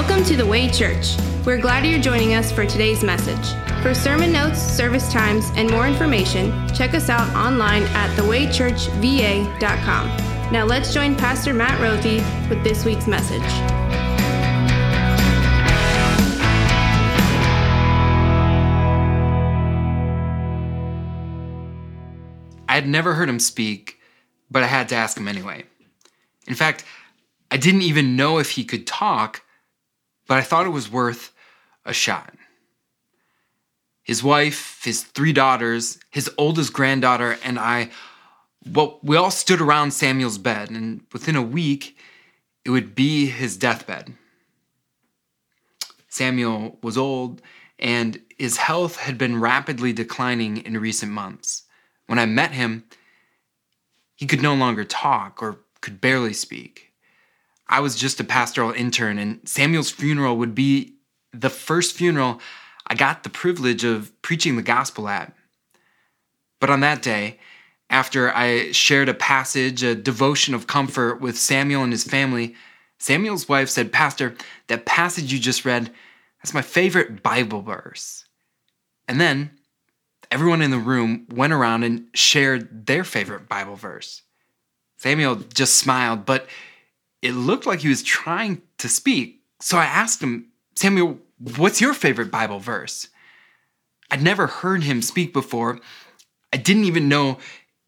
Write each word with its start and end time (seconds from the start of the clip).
Welcome 0.00 0.24
to 0.24 0.34
the 0.34 0.46
Way 0.46 0.70
Church. 0.70 1.14
We're 1.44 1.60
glad 1.60 1.84
you're 1.84 2.00
joining 2.00 2.32
us 2.32 2.50
for 2.50 2.64
today's 2.64 3.04
message. 3.04 3.52
For 3.82 3.92
sermon 3.92 4.32
notes, 4.32 4.58
service 4.58 5.12
times, 5.12 5.50
and 5.56 5.70
more 5.70 5.86
information, 5.86 6.50
check 6.74 6.94
us 6.94 7.10
out 7.10 7.28
online 7.36 7.82
at 7.82 8.08
thewaychurchva.com. 8.16 10.06
Now 10.50 10.64
let's 10.64 10.94
join 10.94 11.14
Pastor 11.16 11.52
Matt 11.52 11.78
Rothy 11.82 12.24
with 12.48 12.64
this 12.64 12.86
week's 12.86 13.06
message. 13.06 13.42
I 22.66 22.74
had 22.74 22.88
never 22.88 23.12
heard 23.12 23.28
him 23.28 23.38
speak, 23.38 23.98
but 24.50 24.62
I 24.62 24.66
had 24.66 24.88
to 24.88 24.94
ask 24.94 25.18
him 25.18 25.28
anyway. 25.28 25.64
In 26.46 26.54
fact, 26.54 26.86
I 27.50 27.58
didn't 27.58 27.82
even 27.82 28.16
know 28.16 28.38
if 28.38 28.52
he 28.52 28.64
could 28.64 28.86
talk, 28.86 29.42
but 30.30 30.38
I 30.38 30.42
thought 30.42 30.64
it 30.64 30.70
was 30.70 30.88
worth 30.88 31.32
a 31.84 31.92
shot. 31.92 32.32
His 34.04 34.22
wife, 34.22 34.80
his 34.84 35.02
three 35.02 35.32
daughters, 35.32 35.98
his 36.08 36.30
oldest 36.38 36.72
granddaughter, 36.72 37.36
and 37.42 37.58
I, 37.58 37.90
well, 38.64 39.00
we 39.02 39.16
all 39.16 39.32
stood 39.32 39.60
around 39.60 39.90
Samuel's 39.90 40.38
bed, 40.38 40.70
and 40.70 41.00
within 41.12 41.34
a 41.34 41.42
week, 41.42 41.98
it 42.64 42.70
would 42.70 42.94
be 42.94 43.26
his 43.26 43.56
deathbed. 43.56 44.14
Samuel 46.08 46.78
was 46.80 46.96
old, 46.96 47.42
and 47.80 48.20
his 48.38 48.58
health 48.58 48.98
had 48.98 49.18
been 49.18 49.40
rapidly 49.40 49.92
declining 49.92 50.58
in 50.58 50.78
recent 50.78 51.10
months. 51.10 51.64
When 52.06 52.20
I 52.20 52.26
met 52.26 52.52
him, 52.52 52.84
he 54.14 54.28
could 54.28 54.42
no 54.42 54.54
longer 54.54 54.84
talk 54.84 55.42
or 55.42 55.58
could 55.80 56.00
barely 56.00 56.34
speak. 56.34 56.89
I 57.70 57.80
was 57.80 57.94
just 57.94 58.20
a 58.20 58.24
pastoral 58.24 58.72
intern, 58.72 59.16
and 59.18 59.40
Samuel's 59.48 59.90
funeral 59.90 60.36
would 60.38 60.54
be 60.54 60.96
the 61.32 61.48
first 61.48 61.94
funeral 61.94 62.40
I 62.86 62.94
got 62.94 63.22
the 63.22 63.30
privilege 63.30 63.84
of 63.84 64.10
preaching 64.20 64.56
the 64.56 64.62
gospel 64.62 65.08
at. 65.08 65.32
But 66.60 66.70
on 66.70 66.80
that 66.80 67.02
day, 67.02 67.38
after 67.88 68.34
I 68.34 68.72
shared 68.72 69.08
a 69.08 69.14
passage, 69.14 69.84
a 69.84 69.94
devotion 69.94 70.54
of 70.54 70.66
comfort 70.66 71.20
with 71.20 71.38
Samuel 71.38 71.84
and 71.84 71.92
his 71.92 72.02
family, 72.02 72.56
Samuel's 72.98 73.48
wife 73.48 73.68
said, 73.68 73.92
Pastor, 73.92 74.34
that 74.66 74.86
passage 74.86 75.32
you 75.32 75.38
just 75.38 75.64
read, 75.64 75.92
that's 76.42 76.52
my 76.52 76.62
favorite 76.62 77.22
Bible 77.22 77.62
verse. 77.62 78.24
And 79.06 79.20
then 79.20 79.52
everyone 80.30 80.60
in 80.60 80.72
the 80.72 80.78
room 80.78 81.26
went 81.30 81.52
around 81.52 81.84
and 81.84 82.06
shared 82.14 82.86
their 82.86 83.04
favorite 83.04 83.48
Bible 83.48 83.76
verse. 83.76 84.22
Samuel 84.96 85.36
just 85.54 85.76
smiled, 85.76 86.26
but 86.26 86.48
it 87.22 87.32
looked 87.32 87.66
like 87.66 87.80
he 87.80 87.88
was 87.88 88.02
trying 88.02 88.62
to 88.78 88.88
speak. 88.88 89.42
So 89.60 89.76
I 89.78 89.84
asked 89.84 90.22
him, 90.22 90.46
Samuel, 90.74 91.18
what's 91.56 91.80
your 91.80 91.94
favorite 91.94 92.30
Bible 92.30 92.58
verse? 92.58 93.08
I'd 94.10 94.22
never 94.22 94.46
heard 94.46 94.82
him 94.82 95.02
speak 95.02 95.32
before. 95.32 95.80
I 96.52 96.56
didn't 96.56 96.84
even 96.84 97.08
know 97.08 97.38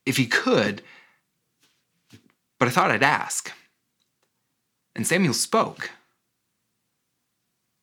if 0.06 0.16
he 0.16 0.26
could, 0.26 0.82
but 2.58 2.68
I 2.68 2.70
thought 2.70 2.90
I'd 2.90 3.02
ask. 3.02 3.52
And 4.94 5.06
Samuel 5.06 5.34
spoke. 5.34 5.90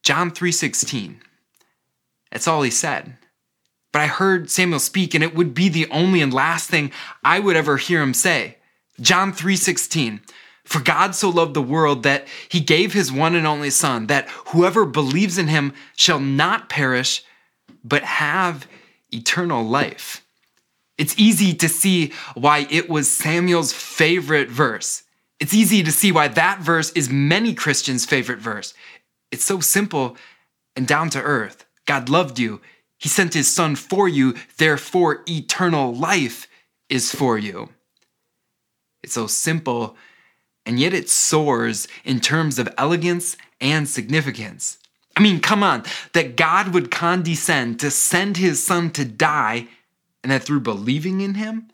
John 0.04 0.32
3:16. 0.32 1.22
That's 2.32 2.48
all 2.48 2.62
he 2.62 2.72
said. 2.72 3.18
But 3.92 4.04
I 4.04 4.08
heard 4.08 4.52
Samuel 4.52 4.80
speak 4.80 5.14
and 5.14 5.24
it 5.24 5.36
would 5.36 5.54
be 5.54 5.68
the 5.68 5.88
only 5.90 6.22
and 6.22 6.34
last 6.34 6.70
thing 6.70 6.92
I 7.24 7.40
would 7.40 7.56
ever 7.56 7.78
hear 7.78 8.02
him 8.02 8.14
say. 8.14 8.58
John 9.02 9.34
3:16. 9.34 10.22
For 10.70 10.80
God 10.80 11.16
so 11.16 11.30
loved 11.30 11.56
the 11.56 11.64
world 11.64 12.04
that 12.04 12.28
he 12.48 12.60
gave 12.60 12.94
his 12.94 13.12
one 13.12 13.34
and 13.34 13.48
only 13.48 13.72
son 13.72 14.06
that 14.06 14.30
whoever 14.50 14.86
believes 14.86 15.40
in 15.40 15.48
him 15.48 15.74
shall 15.96 16.20
not 16.20 16.70
perish 16.70 17.24
but 17.84 18.04
have 18.04 18.68
eternal 19.12 19.64
life. 19.64 20.24
It's 20.96 21.18
easy 21.18 21.56
to 21.56 21.68
see 21.68 22.14
why 22.36 22.68
it 22.70 22.88
was 22.88 23.10
Samuel's 23.10 23.74
favorite 23.74 24.50
verse. 24.50 25.02
It's 25.40 25.56
easy 25.56 25.82
to 25.82 25.92
see 25.92 26.12
why 26.12 26.28
that 26.28 26.60
verse 26.60 26.92
is 26.92 27.10
many 27.10 27.56
Christians' 27.56 28.06
favorite 28.06 28.40
verse. 28.40 28.76
It's 29.32 29.46
so 29.46 29.62
simple 29.62 30.18
and 30.76 30.86
down 30.86 31.10
to 31.10 31.22
earth. 31.22 31.66
God 31.88 32.10
loved 32.10 32.38
you. 32.38 32.62
He 33.00 33.10
sent 33.10 33.34
his 33.34 33.52
son 33.52 33.76
for 33.76 34.08
you, 34.08 34.36
therefore, 34.58 35.24
eternal 35.28 35.96
life 35.96 36.48
is 36.90 37.12
for 37.12 37.40
you. 37.40 37.70
It's 39.02 39.14
so 39.14 39.26
simple, 39.26 39.98
and 40.70 40.80
yet 40.80 40.94
it 40.94 41.10
soars 41.10 41.88
in 42.06 42.20
terms 42.20 42.60
of 42.60 42.70
elegance 42.78 43.36
and 43.60 43.90
significance. 43.90 44.78
I 45.18 45.20
mean, 45.20 45.40
come 45.40 45.64
on, 45.64 45.84
that 46.14 46.36
God 46.36 46.76
would 46.76 46.92
condescend 46.92 47.80
to 47.80 47.90
send 47.90 48.38
his 48.38 48.64
son 48.64 48.92
to 48.92 49.04
die, 49.04 49.68
and 50.22 50.32
that 50.32 50.44
through 50.44 50.60
believing 50.60 51.22
in 51.22 51.34
him 51.34 51.70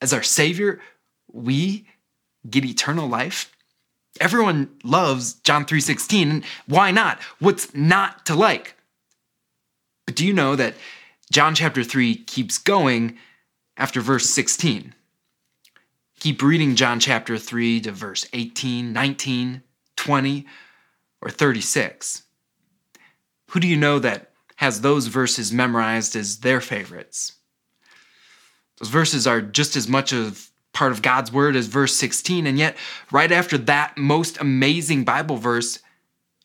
as 0.00 0.14
our 0.14 0.22
Savior, 0.22 0.80
we 1.30 1.86
get 2.48 2.64
eternal 2.64 3.06
life. 3.06 3.54
Everyone 4.18 4.70
loves 4.82 5.34
John 5.34 5.66
3:16, 5.66 6.30
and 6.30 6.44
why 6.64 6.90
not? 6.90 7.20
What's 7.40 7.74
not 7.74 8.24
to 8.24 8.34
like? 8.34 8.76
But 10.06 10.16
do 10.16 10.26
you 10.26 10.32
know 10.32 10.56
that 10.56 10.74
John 11.30 11.54
chapter 11.54 11.84
3 11.84 12.14
keeps 12.14 12.56
going 12.56 13.18
after 13.76 14.00
verse 14.00 14.30
16? 14.30 14.94
Keep 16.20 16.42
reading 16.42 16.74
John 16.74 16.98
chapter 16.98 17.38
3 17.38 17.82
to 17.82 17.92
verse 17.92 18.26
18, 18.32 18.92
19, 18.92 19.62
20, 19.94 20.46
or 21.22 21.30
36. 21.30 22.24
Who 23.50 23.60
do 23.60 23.68
you 23.68 23.76
know 23.76 24.00
that 24.00 24.32
has 24.56 24.80
those 24.80 25.06
verses 25.06 25.52
memorized 25.52 26.16
as 26.16 26.38
their 26.38 26.60
favorites? 26.60 27.36
Those 28.78 28.88
verses 28.88 29.28
are 29.28 29.40
just 29.40 29.76
as 29.76 29.86
much 29.86 30.12
of 30.12 30.50
part 30.72 30.90
of 30.90 31.02
God's 31.02 31.32
word 31.32 31.54
as 31.54 31.66
verse 31.66 31.94
16, 31.94 32.48
and 32.48 32.58
yet 32.58 32.76
right 33.12 33.30
after 33.30 33.56
that 33.56 33.96
most 33.96 34.40
amazing 34.40 35.04
Bible 35.04 35.36
verse, 35.36 35.78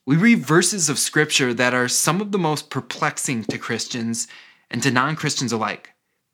we 0.05 0.15
read 0.15 0.45
verses 0.45 0.87
of 0.87 0.99
scripture 0.99 1.51
that 1.51 1.73
are 1.73 1.87
some 1.87 2.21
of 2.21 2.31
the 2.31 2.37
most 2.37 2.69
perplexing 2.69 3.45
to 3.45 3.57
Christians 3.57 4.27
and 4.69 4.83
to 4.83 4.91
non 4.91 5.15
Christians 5.15 5.51
alike. 5.51 5.89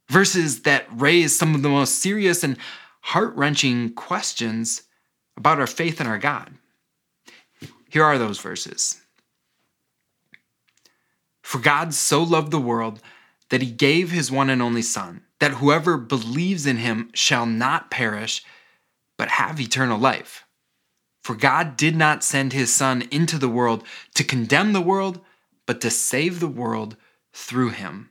Verses 0.09 0.63
that 0.63 0.87
raise 0.91 1.37
some 1.37 1.55
of 1.55 1.61
the 1.61 1.69
most 1.69 1.99
serious 1.99 2.43
and 2.43 2.57
heart 3.01 3.35
wrenching 3.35 3.93
questions 3.93 4.83
about 5.37 5.59
our 5.59 5.67
faith 5.67 6.01
in 6.01 6.07
our 6.07 6.19
God. 6.19 6.51
Here 7.89 8.03
are 8.03 8.17
those 8.17 8.39
verses 8.39 9.01
For 11.41 11.59
God 11.59 11.93
so 11.93 12.21
loved 12.21 12.51
the 12.51 12.59
world 12.59 13.01
that 13.49 13.61
he 13.61 13.71
gave 13.71 14.11
his 14.11 14.31
one 14.31 14.49
and 14.49 14.61
only 14.61 14.81
Son, 14.81 15.23
that 15.39 15.53
whoever 15.53 15.97
believes 15.97 16.65
in 16.65 16.77
him 16.77 17.09
shall 17.13 17.45
not 17.45 17.89
perish, 17.89 18.43
but 19.17 19.29
have 19.29 19.59
eternal 19.59 19.97
life. 19.97 20.45
For 21.21 21.35
God 21.35 21.77
did 21.77 21.95
not 21.95 22.23
send 22.23 22.53
his 22.53 22.73
Son 22.73 23.03
into 23.11 23.37
the 23.37 23.49
world 23.49 23.83
to 24.15 24.23
condemn 24.23 24.73
the 24.73 24.81
world, 24.81 25.19
but 25.65 25.81
to 25.81 25.89
save 25.89 26.39
the 26.39 26.47
world 26.47 26.95
through 27.33 27.69
him. 27.69 28.09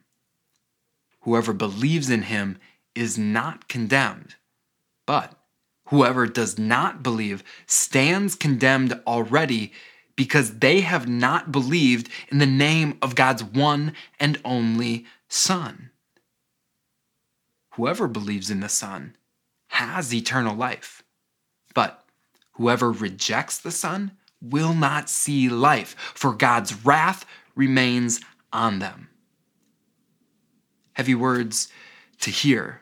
Whoever 1.21 1.53
believes 1.53 2.11
in 2.11 2.23
him 2.23 2.59
is 2.95 3.19
not 3.19 3.69
condemned, 3.69 4.37
but 5.09 5.33
whoever 5.87 6.27
does 6.27 6.59
not 6.59 7.03
believe 7.03 7.43
stands 7.65 8.35
condemned 8.35 9.01
already 9.07 9.73
because 10.17 10.59
they 10.59 10.83
have 10.83 11.09
not 11.09 11.51
believed 11.51 12.11
in 12.31 12.37
the 12.37 12.45
name 12.45 12.99
of 13.01 13.15
God's 13.15 13.43
one 13.43 13.95
and 14.21 14.39
only 14.45 15.07
Son. 15.27 15.89
Whoever 17.77 18.07
believes 18.07 18.51
in 18.51 18.61
the 18.61 18.69
Son 18.69 19.17
has 19.69 20.13
eternal 20.13 20.55
life, 20.55 21.03
but 21.73 22.05
Whoever 22.59 22.91
rejects 22.91 23.57
the 23.57 23.71
Son 23.71 24.11
will 24.43 24.75
not 24.75 25.09
see 25.09 25.49
life, 25.49 25.95
for 26.13 26.33
God's 26.33 26.85
wrath 26.85 27.25
remains 27.55 28.21
on 28.53 28.81
them. 28.81 29.09
Heavy 30.95 31.15
words 31.15 31.69
to 32.21 32.31
hear, 32.33 32.81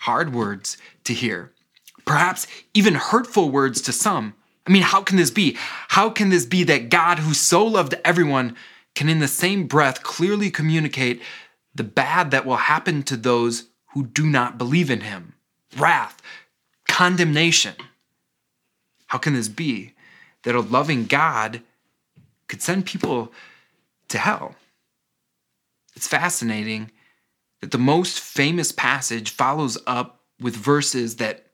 hard 0.00 0.32
words 0.32 0.76
to 1.04 1.12
hear, 1.12 1.52
perhaps 2.04 2.46
even 2.74 2.94
hurtful 2.94 3.50
words 3.50 3.80
to 3.82 3.92
some. 3.92 4.34
I 4.66 4.72
mean, 4.72 4.82
how 4.82 5.02
can 5.02 5.16
this 5.16 5.30
be? 5.30 5.56
How 5.88 6.10
can 6.10 6.30
this 6.30 6.46
be 6.46 6.64
that 6.64 6.90
God, 6.90 7.18
who 7.18 7.34
so 7.34 7.64
loved 7.64 7.94
everyone, 8.04 8.56
can 8.94 9.08
in 9.08 9.20
the 9.20 9.28
same 9.28 9.66
breath 9.66 10.02
clearly 10.02 10.50
communicate 10.50 11.22
the 11.74 11.84
bad 11.84 12.30
that 12.30 12.46
will 12.46 12.56
happen 12.56 13.02
to 13.04 13.16
those 13.16 13.64
who 13.92 14.06
do 14.06 14.26
not 14.26 14.58
believe 14.58 14.90
in 14.90 15.00
Him? 15.00 15.34
Wrath, 15.76 16.20
condemnation. 16.88 17.74
How 19.06 19.18
can 19.18 19.34
this 19.34 19.48
be 19.48 19.94
that 20.44 20.54
a 20.54 20.60
loving 20.60 21.04
God 21.04 21.62
could 22.48 22.62
send 22.62 22.86
people 22.86 23.32
to 24.08 24.18
hell? 24.18 24.54
It's 25.94 26.08
fascinating 26.08 26.90
that 27.60 27.70
the 27.70 27.78
most 27.78 28.20
famous 28.20 28.72
passage 28.72 29.30
follows 29.30 29.78
up 29.86 30.20
with 30.40 30.56
verses 30.56 31.16
that 31.16 31.46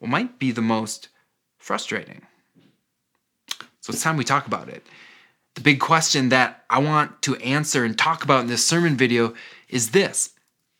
well, 0.00 0.10
might 0.10 0.38
be 0.38 0.50
the 0.50 0.62
most 0.62 1.08
frustrating. 1.58 2.22
So 3.80 3.92
it's 3.92 4.02
time 4.02 4.16
we 4.16 4.24
talk 4.24 4.46
about 4.46 4.68
it. 4.68 4.86
The 5.54 5.60
big 5.60 5.80
question 5.80 6.30
that 6.30 6.64
I 6.70 6.78
want 6.78 7.20
to 7.22 7.36
answer 7.36 7.84
and 7.84 7.96
talk 7.96 8.24
about 8.24 8.40
in 8.40 8.46
this 8.46 8.64
sermon 8.64 8.96
video 8.96 9.34
is 9.68 9.90
this 9.90 10.30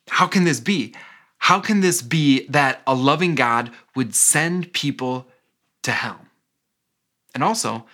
How 0.09 0.27
can 0.27 0.45
this 0.45 0.59
be? 0.59 0.93
How 1.37 1.59
can 1.59 1.81
this 1.81 2.01
be 2.01 2.47
that 2.47 2.81
a 2.87 2.95
loving 2.95 3.35
God 3.35 3.71
would 3.95 4.15
send 4.15 4.71
people 4.73 5.27
to 5.83 5.91
hell? 5.91 6.21
And 7.33 7.43
also, 7.43 7.85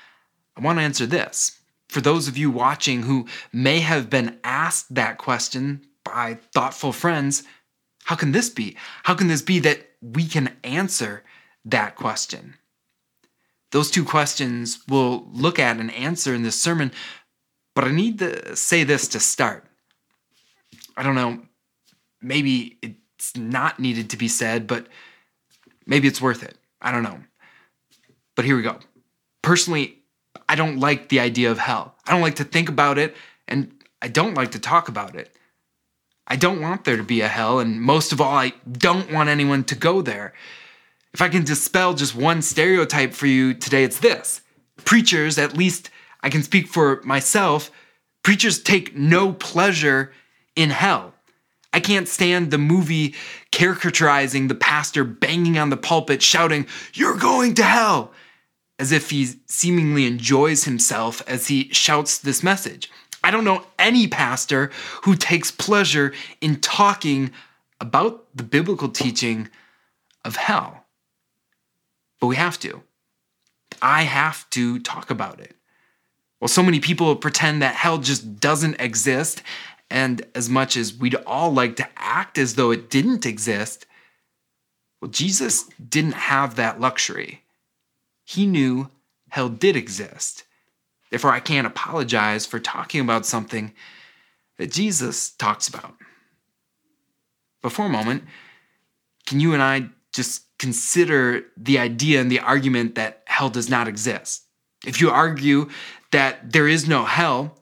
I 0.55 0.61
want 0.61 0.77
to 0.77 0.83
answer 0.83 1.05
this. 1.05 1.59
For 1.87 2.01
those 2.01 2.27
of 2.27 2.37
you 2.37 2.51
watching 2.51 3.03
who 3.03 3.25
may 3.51 3.79
have 3.79 4.09
been 4.09 4.39
asked 4.43 4.93
that 4.93 5.17
question 5.17 5.81
by 6.13 6.35
thoughtful 6.53 6.91
friends, 6.91 7.43
how 8.05 8.15
can 8.15 8.31
this 8.31 8.49
be? 8.49 8.75
How 9.03 9.15
can 9.15 9.27
this 9.27 9.41
be 9.41 9.59
that 9.59 9.87
we 10.01 10.25
can 10.25 10.55
answer 10.63 11.23
that 11.65 11.95
question? 11.95 12.55
Those 13.71 13.91
two 13.91 14.03
questions 14.03 14.79
we'll 14.87 15.27
look 15.31 15.59
at 15.59 15.77
and 15.77 15.93
answer 15.93 16.33
in 16.33 16.43
this 16.43 16.59
sermon, 16.59 16.91
but 17.75 17.83
I 17.83 17.91
need 17.91 18.19
to 18.19 18.55
say 18.55 18.83
this 18.83 19.07
to 19.09 19.19
start. 19.19 19.65
I 20.97 21.03
don't 21.03 21.15
know, 21.15 21.39
maybe 22.21 22.77
it's 22.81 23.37
not 23.37 23.79
needed 23.79 24.09
to 24.09 24.17
be 24.17 24.27
said, 24.27 24.65
but 24.65 24.87
maybe 25.85 26.07
it's 26.07 26.21
worth 26.21 26.43
it. 26.43 26.57
I 26.81 26.91
don't 26.91 27.03
know. 27.03 27.19
But 28.35 28.45
here 28.45 28.55
we 28.55 28.63
go. 28.63 28.79
Personally, 29.41 29.99
I 30.47 30.55
don't 30.55 30.79
like 30.79 31.09
the 31.09 31.19
idea 31.19 31.51
of 31.51 31.59
hell. 31.59 31.95
I 32.07 32.11
don't 32.11 32.21
like 32.21 32.37
to 32.37 32.43
think 32.43 32.69
about 32.69 32.97
it, 32.97 33.15
and 33.47 33.71
I 34.01 34.07
don't 34.07 34.33
like 34.33 34.51
to 34.51 34.59
talk 34.59 34.87
about 34.87 35.15
it. 35.15 35.35
I 36.29 36.35
don't 36.35 36.61
want 36.61 36.83
there 36.85 36.97
to 36.97 37.03
be 37.03 37.21
a 37.21 37.27
hell, 37.27 37.59
and 37.59 37.81
most 37.81 38.11
of 38.11 38.21
all, 38.21 38.35
I 38.35 38.53
don't 38.71 39.11
want 39.11 39.29
anyone 39.29 39.63
to 39.65 39.75
go 39.75 40.01
there. 40.01 40.33
If 41.13 41.21
I 41.21 41.29
can 41.29 41.43
dispel 41.43 41.95
just 41.95 42.15
one 42.15 42.43
stereotype 42.43 43.13
for 43.13 43.25
you 43.25 43.53
today, 43.53 43.83
it's 43.83 43.99
this 43.99 44.41
preachers, 44.85 45.37
at 45.37 45.57
least 45.57 45.89
I 46.21 46.29
can 46.29 46.43
speak 46.43 46.67
for 46.67 47.01
myself, 47.03 47.71
preachers 48.23 48.61
take 48.61 48.95
no 48.95 49.33
pleasure 49.33 50.11
in 50.55 50.69
hell. 50.69 51.13
I 51.73 51.79
can't 51.79 52.07
stand 52.07 52.49
the 52.49 52.57
movie 52.57 53.15
caricaturizing 53.51 54.47
the 54.47 54.55
pastor 54.55 55.03
banging 55.03 55.57
on 55.57 55.69
the 55.69 55.77
pulpit, 55.77 56.21
shouting, 56.21 56.67
You're 56.93 57.17
going 57.17 57.55
to 57.55 57.63
hell, 57.63 58.11
as 58.77 58.91
if 58.91 59.09
he 59.09 59.29
seemingly 59.45 60.05
enjoys 60.05 60.63
himself 60.63 61.21
as 61.27 61.47
he 61.47 61.69
shouts 61.71 62.17
this 62.17 62.43
message. 62.43 62.89
I 63.23 63.31
don't 63.31 63.43
know 63.43 63.65
any 63.77 64.07
pastor 64.07 64.71
who 65.03 65.15
takes 65.15 65.51
pleasure 65.51 66.13
in 66.41 66.59
talking 66.61 67.31
about 67.81 68.25
the 68.35 68.43
biblical 68.43 68.89
teaching 68.89 69.49
of 70.25 70.35
hell. 70.35 70.85
But 72.19 72.27
we 72.27 72.35
have 72.35 72.59
to. 72.59 72.81
I 73.81 74.03
have 74.03 74.49
to 74.51 74.79
talk 74.79 75.09
about 75.09 75.39
it. 75.39 75.55
Well, 76.39 76.47
so 76.47 76.63
many 76.63 76.79
people 76.79 77.15
pretend 77.15 77.61
that 77.61 77.75
hell 77.75 77.97
just 77.97 78.39
doesn't 78.39 78.79
exist, 78.79 79.41
and 79.89 80.25
as 80.35 80.49
much 80.49 80.77
as 80.77 80.93
we'd 80.93 81.15
all 81.27 81.53
like 81.53 81.75
to 81.77 81.87
act 81.97 82.37
as 82.37 82.55
though 82.55 82.71
it 82.71 82.89
didn't 82.89 83.25
exist, 83.25 83.85
well, 85.01 85.11
Jesus 85.11 85.65
didn't 85.89 86.13
have 86.13 86.55
that 86.55 86.79
luxury. 86.79 87.43
He 88.25 88.45
knew 88.45 88.89
hell 89.29 89.49
did 89.49 89.75
exist. 89.75 90.43
Therefore, 91.09 91.31
I 91.31 91.39
can't 91.39 91.67
apologize 91.67 92.45
for 92.45 92.59
talking 92.59 93.01
about 93.01 93.25
something 93.25 93.73
that 94.57 94.71
Jesus 94.71 95.31
talks 95.31 95.67
about. 95.67 95.95
But 97.61 97.71
for 97.71 97.85
a 97.85 97.89
moment, 97.89 98.23
can 99.25 99.39
you 99.39 99.53
and 99.53 99.61
I 99.61 99.89
just 100.13 100.43
consider 100.59 101.45
the 101.57 101.79
idea 101.79 102.21
and 102.21 102.31
the 102.31 102.39
argument 102.39 102.95
that 102.95 103.23
hell 103.25 103.49
does 103.49 103.69
not 103.69 103.87
exist? 103.87 104.43
If 104.85 105.01
you 105.01 105.09
argue 105.09 105.69
that 106.11 106.51
there 106.51 106.67
is 106.67 106.87
no 106.87 107.05
hell, 107.05 107.57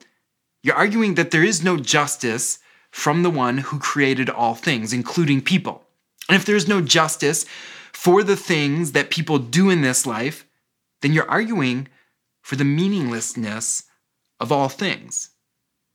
you're 0.63 0.75
arguing 0.75 1.15
that 1.15 1.31
there 1.31 1.43
is 1.43 1.63
no 1.63 1.77
justice 1.77 2.59
from 2.91 3.23
the 3.23 3.29
one 3.29 3.59
who 3.59 3.79
created 3.79 4.29
all 4.29 4.55
things, 4.55 4.93
including 4.93 5.41
people. 5.41 5.83
And 6.27 6.35
if 6.35 6.45
there's 6.45 6.67
no 6.67 6.81
justice 6.81 7.45
for 7.93 8.23
the 8.23 8.35
things 8.35 8.91
that 8.91 9.09
people 9.09 9.39
do 9.39 9.69
in 9.69 9.81
this 9.81 10.05
life, 10.05 10.45
then 11.01 11.13
you're 11.13 11.29
arguing 11.29 11.87
for 12.47 12.55
the 12.55 12.63
meaninglessness 12.63 13.83
of 14.39 14.53
all 14.53 14.69
things. 14.69 15.31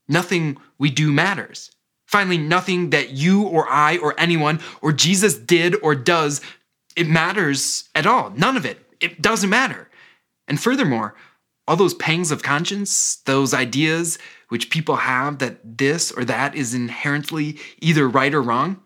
Nothing 0.07 0.59
we 0.77 0.91
do 0.91 1.11
matters. 1.11 1.71
Finally, 2.07 2.37
nothing 2.37 2.91
that 2.91 3.09
you 3.09 3.45
or 3.45 3.67
I 3.71 3.97
or 3.97 4.15
anyone 4.21 4.61
or 4.83 4.93
Jesus 4.93 5.35
did 5.35 5.75
or 5.83 5.95
does, 5.95 6.43
it 6.95 7.09
matters 7.09 7.89
at 7.95 8.05
all. 8.05 8.29
None 8.37 8.59
of 8.59 8.67
it. 8.67 8.79
It 9.01 9.23
doesn't 9.23 9.49
matter. 9.49 9.89
And 10.47 10.61
furthermore, 10.61 11.15
all 11.67 11.77
those 11.77 11.95
pangs 11.95 12.31
of 12.31 12.43
conscience, 12.43 13.17
those 13.25 13.55
ideas 13.55 14.19
which 14.51 14.69
people 14.69 14.97
have 14.97 15.39
that 15.39 15.79
this 15.79 16.13
or 16.13 16.23
that 16.27 16.55
is 16.55 16.75
inherently 16.75 17.59
either 17.81 18.07
right 18.07 18.35
or 18.35 18.43
wrong, 18.43 18.79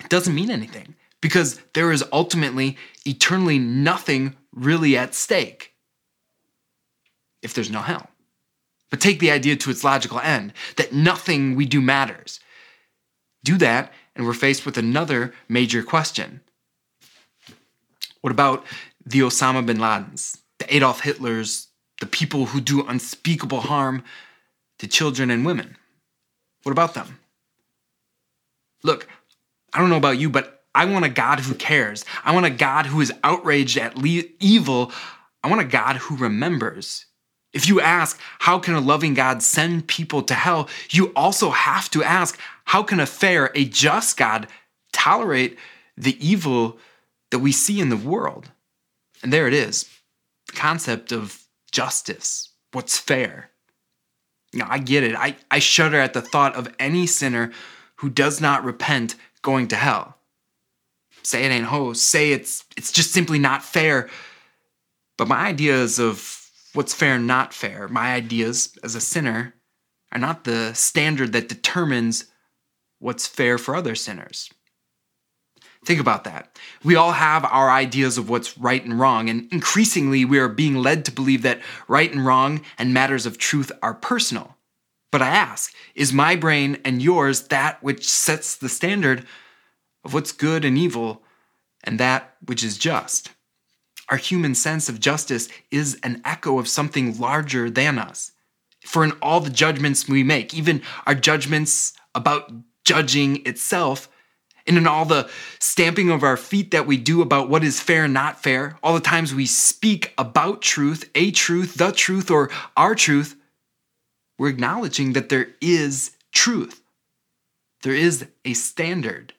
it 0.00 0.08
doesn't 0.08 0.34
mean 0.34 0.50
anything 0.50 0.96
because 1.20 1.60
there 1.74 1.92
is 1.92 2.04
ultimately 2.10 2.76
eternally 3.06 3.60
nothing 3.60 4.34
really 4.52 4.96
at 4.96 5.14
stake 5.14 5.71
if 7.42 7.54
there's 7.54 7.70
no 7.70 7.80
hell. 7.80 8.08
But 8.90 9.00
take 9.00 9.20
the 9.20 9.30
idea 9.30 9.56
to 9.56 9.70
its 9.70 9.84
logical 9.84 10.20
end 10.20 10.52
that 10.76 10.92
nothing 10.92 11.54
we 11.54 11.64
do 11.64 11.80
matters. 11.80 12.40
Do 13.42 13.56
that, 13.58 13.92
and 14.14 14.26
we're 14.26 14.34
faced 14.34 14.66
with 14.66 14.76
another 14.76 15.32
major 15.48 15.82
question. 15.82 16.42
What 18.20 18.30
about 18.32 18.64
the 19.04 19.20
Osama 19.20 19.64
bin 19.64 19.78
Ladens, 19.78 20.38
the 20.58 20.74
Adolf 20.74 21.02
Hitlers, 21.02 21.68
the 22.00 22.06
people 22.06 22.46
who 22.46 22.60
do 22.60 22.86
unspeakable 22.86 23.62
harm 23.62 24.04
to 24.78 24.86
children 24.86 25.30
and 25.30 25.44
women? 25.44 25.76
What 26.62 26.72
about 26.72 26.94
them? 26.94 27.18
Look, 28.84 29.08
I 29.72 29.78
don't 29.78 29.90
know 29.90 29.96
about 29.96 30.18
you, 30.18 30.28
but 30.28 30.64
I 30.74 30.84
want 30.84 31.04
a 31.04 31.10
God 31.10 31.40
who 31.40 31.54
cares. 31.54 32.04
I 32.24 32.32
want 32.34 32.46
a 32.46 32.50
God 32.50 32.86
who 32.86 33.00
is 33.00 33.12
outraged 33.24 33.78
at 33.78 33.96
le- 33.96 34.24
evil. 34.38 34.92
I 35.42 35.48
want 35.48 35.60
a 35.60 35.64
God 35.64 35.96
who 35.96 36.16
remembers 36.16 37.06
if 37.52 37.68
you 37.68 37.80
ask, 37.80 38.18
how 38.38 38.58
can 38.58 38.74
a 38.74 38.80
loving 38.80 39.14
God 39.14 39.42
send 39.42 39.86
people 39.86 40.22
to 40.22 40.34
hell? 40.34 40.68
You 40.90 41.12
also 41.14 41.50
have 41.50 41.90
to 41.90 42.02
ask, 42.02 42.38
how 42.64 42.82
can 42.82 43.00
a 43.00 43.06
fair, 43.06 43.50
a 43.54 43.64
just 43.64 44.16
God 44.16 44.46
tolerate 44.92 45.58
the 45.96 46.16
evil 46.26 46.78
that 47.30 47.40
we 47.40 47.52
see 47.52 47.80
in 47.80 47.90
the 47.90 47.96
world? 47.96 48.50
And 49.22 49.32
there 49.32 49.46
it 49.46 49.54
is 49.54 49.88
the 50.46 50.52
concept 50.54 51.12
of 51.12 51.44
justice, 51.70 52.50
what's 52.72 52.98
fair. 52.98 53.50
Know, 54.54 54.66
I 54.68 54.78
get 54.78 55.02
it. 55.02 55.14
I, 55.14 55.36
I 55.50 55.60
shudder 55.60 55.98
at 55.98 56.12
the 56.12 56.20
thought 56.20 56.54
of 56.54 56.74
any 56.78 57.06
sinner 57.06 57.52
who 57.96 58.10
does 58.10 58.40
not 58.40 58.64
repent 58.64 59.14
going 59.40 59.68
to 59.68 59.76
hell. 59.76 60.18
Say 61.22 61.44
it 61.44 61.50
ain't 61.50 61.66
ho, 61.66 61.92
say 61.92 62.32
it's 62.32 62.64
it's 62.76 62.90
just 62.90 63.12
simply 63.12 63.38
not 63.38 63.64
fair. 63.64 64.10
But 65.16 65.28
my 65.28 65.46
ideas 65.46 65.98
of 65.98 66.41
what's 66.74 66.94
fair 66.94 67.14
and 67.14 67.26
not 67.26 67.52
fair. 67.52 67.88
My 67.88 68.14
ideas 68.14 68.76
as 68.82 68.94
a 68.94 69.00
sinner 69.00 69.54
are 70.12 70.18
not 70.18 70.44
the 70.44 70.72
standard 70.74 71.32
that 71.32 71.48
determines 71.48 72.26
what's 72.98 73.26
fair 73.26 73.58
for 73.58 73.74
other 73.74 73.94
sinners. 73.94 74.50
Think 75.84 75.98
about 75.98 76.24
that. 76.24 76.56
We 76.84 76.94
all 76.94 77.12
have 77.12 77.44
our 77.44 77.68
ideas 77.68 78.16
of 78.16 78.28
what's 78.28 78.56
right 78.56 78.84
and 78.84 79.00
wrong, 79.00 79.28
and 79.28 79.52
increasingly 79.52 80.24
we 80.24 80.38
are 80.38 80.48
being 80.48 80.76
led 80.76 81.04
to 81.06 81.12
believe 81.12 81.42
that 81.42 81.60
right 81.88 82.10
and 82.12 82.24
wrong 82.24 82.60
and 82.78 82.94
matters 82.94 83.26
of 83.26 83.36
truth 83.36 83.72
are 83.82 83.94
personal. 83.94 84.56
But 85.10 85.22
I 85.22 85.28
ask, 85.28 85.74
is 85.94 86.12
my 86.12 86.36
brain 86.36 86.78
and 86.84 87.02
yours 87.02 87.48
that 87.48 87.82
which 87.82 88.08
sets 88.08 88.56
the 88.56 88.68
standard 88.68 89.26
of 90.04 90.14
what's 90.14 90.32
good 90.32 90.64
and 90.64 90.78
evil 90.78 91.22
and 91.82 91.98
that 91.98 92.36
which 92.46 92.62
is 92.62 92.78
just? 92.78 93.32
Our 94.12 94.18
human 94.18 94.54
sense 94.54 94.90
of 94.90 95.00
justice 95.00 95.48
is 95.70 95.98
an 96.02 96.20
echo 96.22 96.58
of 96.58 96.68
something 96.68 97.18
larger 97.18 97.70
than 97.70 97.98
us. 97.98 98.32
For 98.84 99.04
in 99.04 99.12
all 99.22 99.40
the 99.40 99.48
judgments 99.48 100.06
we 100.06 100.22
make, 100.22 100.52
even 100.52 100.82
our 101.06 101.14
judgments 101.14 101.94
about 102.14 102.52
judging 102.84 103.40
itself, 103.46 104.10
and 104.66 104.76
in 104.76 104.86
all 104.86 105.06
the 105.06 105.30
stamping 105.60 106.10
of 106.10 106.22
our 106.22 106.36
feet 106.36 106.72
that 106.72 106.86
we 106.86 106.98
do 106.98 107.22
about 107.22 107.48
what 107.48 107.64
is 107.64 107.80
fair 107.80 108.04
and 108.04 108.12
not 108.12 108.42
fair, 108.42 108.76
all 108.82 108.92
the 108.92 109.00
times 109.00 109.34
we 109.34 109.46
speak 109.46 110.12
about 110.18 110.60
truth, 110.60 111.08
a 111.14 111.30
truth, 111.30 111.76
the 111.76 111.90
truth, 111.90 112.30
or 112.30 112.50
our 112.76 112.94
truth, 112.94 113.34
we're 114.38 114.50
acknowledging 114.50 115.14
that 115.14 115.30
there 115.30 115.54
is 115.62 116.10
truth. 116.32 116.82
There 117.82 117.94
is 117.94 118.26
a 118.44 118.52
standard 118.52 119.32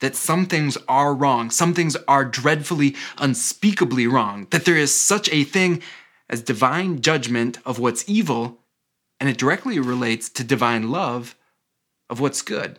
that 0.00 0.14
some 0.14 0.46
things 0.46 0.76
are 0.88 1.14
wrong, 1.14 1.50
some 1.50 1.74
things 1.74 1.96
are 2.06 2.24
dreadfully, 2.24 2.94
unspeakably 3.18 4.06
wrong, 4.06 4.46
that 4.50 4.64
there 4.64 4.76
is 4.76 4.94
such 4.94 5.28
a 5.32 5.44
thing 5.44 5.82
as 6.28 6.42
divine 6.42 7.00
judgment 7.00 7.58
of 7.64 7.78
what's 7.78 8.08
evil, 8.08 8.58
and 9.18 9.28
it 9.28 9.38
directly 9.38 9.78
relates 9.78 10.28
to 10.28 10.44
divine 10.44 10.90
love 10.90 11.34
of 12.10 12.20
what's 12.20 12.42
good. 12.42 12.78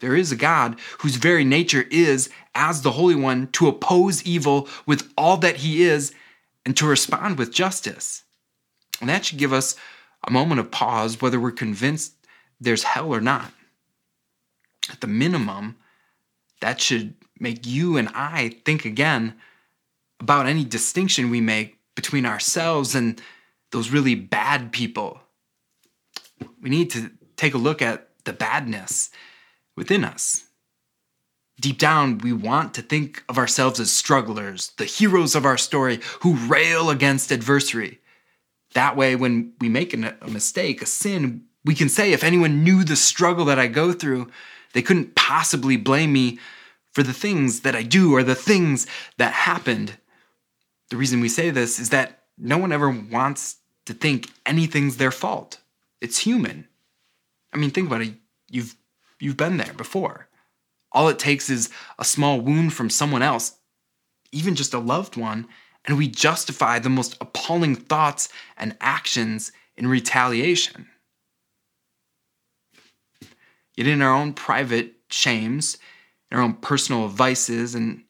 There 0.00 0.16
is 0.16 0.30
a 0.30 0.36
God 0.36 0.78
whose 1.00 1.16
very 1.16 1.44
nature 1.44 1.86
is, 1.90 2.30
as 2.54 2.82
the 2.82 2.92
Holy 2.92 3.16
One, 3.16 3.48
to 3.52 3.68
oppose 3.68 4.22
evil 4.22 4.68
with 4.86 5.12
all 5.16 5.36
that 5.38 5.56
he 5.56 5.82
is 5.82 6.12
and 6.64 6.76
to 6.76 6.86
respond 6.86 7.38
with 7.38 7.52
justice. 7.52 8.22
And 9.00 9.08
that 9.08 9.24
should 9.24 9.38
give 9.38 9.52
us 9.52 9.76
a 10.24 10.30
moment 10.30 10.60
of 10.60 10.70
pause 10.70 11.20
whether 11.20 11.40
we're 11.40 11.50
convinced 11.50 12.14
there's 12.60 12.82
hell 12.82 13.12
or 13.12 13.20
not. 13.20 13.52
At 14.90 15.00
the 15.00 15.06
minimum, 15.06 15.76
that 16.60 16.80
should 16.80 17.14
make 17.40 17.66
you 17.66 17.96
and 17.96 18.08
I 18.14 18.56
think 18.64 18.84
again 18.84 19.34
about 20.20 20.46
any 20.46 20.64
distinction 20.64 21.30
we 21.30 21.40
make 21.40 21.78
between 21.94 22.26
ourselves 22.26 22.94
and 22.94 23.20
those 23.70 23.90
really 23.90 24.14
bad 24.14 24.72
people. 24.72 25.20
We 26.60 26.70
need 26.70 26.90
to 26.90 27.10
take 27.36 27.54
a 27.54 27.58
look 27.58 27.82
at 27.82 28.08
the 28.24 28.32
badness 28.32 29.10
within 29.76 30.04
us. 30.04 30.44
Deep 31.60 31.78
down, 31.78 32.18
we 32.18 32.32
want 32.32 32.74
to 32.74 32.82
think 32.82 33.24
of 33.28 33.36
ourselves 33.36 33.80
as 33.80 33.90
strugglers, 33.90 34.72
the 34.78 34.84
heroes 34.84 35.34
of 35.34 35.44
our 35.44 35.58
story 35.58 36.00
who 36.20 36.34
rail 36.34 36.88
against 36.88 37.32
adversity. 37.32 37.98
That 38.74 38.96
way, 38.96 39.16
when 39.16 39.54
we 39.60 39.68
make 39.68 39.92
a 39.92 40.14
mistake, 40.28 40.82
a 40.82 40.86
sin, 40.86 41.44
we 41.64 41.74
can 41.74 41.88
say, 41.88 42.12
if 42.12 42.22
anyone 42.22 42.62
knew 42.62 42.84
the 42.84 42.96
struggle 42.96 43.44
that 43.46 43.58
I 43.58 43.66
go 43.66 43.92
through, 43.92 44.30
they 44.72 44.82
couldn't 44.82 45.14
possibly 45.14 45.76
blame 45.76 46.12
me 46.12 46.38
for 46.92 47.02
the 47.02 47.12
things 47.12 47.60
that 47.60 47.76
I 47.76 47.82
do 47.82 48.14
or 48.14 48.22
the 48.22 48.34
things 48.34 48.86
that 49.18 49.32
happened. 49.32 49.96
The 50.90 50.96
reason 50.96 51.20
we 51.20 51.28
say 51.28 51.50
this 51.50 51.78
is 51.78 51.90
that 51.90 52.24
no 52.36 52.58
one 52.58 52.72
ever 52.72 52.90
wants 52.90 53.56
to 53.86 53.94
think 53.94 54.30
anything's 54.46 54.96
their 54.96 55.10
fault. 55.10 55.60
It's 56.00 56.18
human. 56.18 56.66
I 57.52 57.56
mean, 57.56 57.70
think 57.70 57.88
about 57.88 58.02
it. 58.02 58.14
You've 58.50 58.76
you've 59.20 59.36
been 59.36 59.56
there 59.56 59.72
before. 59.74 60.28
All 60.92 61.08
it 61.08 61.18
takes 61.18 61.50
is 61.50 61.70
a 61.98 62.04
small 62.04 62.40
wound 62.40 62.72
from 62.72 62.90
someone 62.90 63.22
else, 63.22 63.56
even 64.32 64.54
just 64.54 64.74
a 64.74 64.78
loved 64.78 65.16
one, 65.16 65.46
and 65.84 65.98
we 65.98 66.08
justify 66.08 66.78
the 66.78 66.88
most 66.88 67.16
appalling 67.20 67.74
thoughts 67.74 68.28
and 68.56 68.76
actions 68.80 69.52
in 69.76 69.86
retaliation. 69.86 70.88
Yet, 73.78 73.86
in 73.86 74.02
our 74.02 74.12
own 74.12 74.32
private 74.32 74.94
shames, 75.08 75.78
in 76.32 76.36
our 76.36 76.42
own 76.42 76.54
personal 76.54 77.06
vices, 77.06 77.76
and 77.76 78.02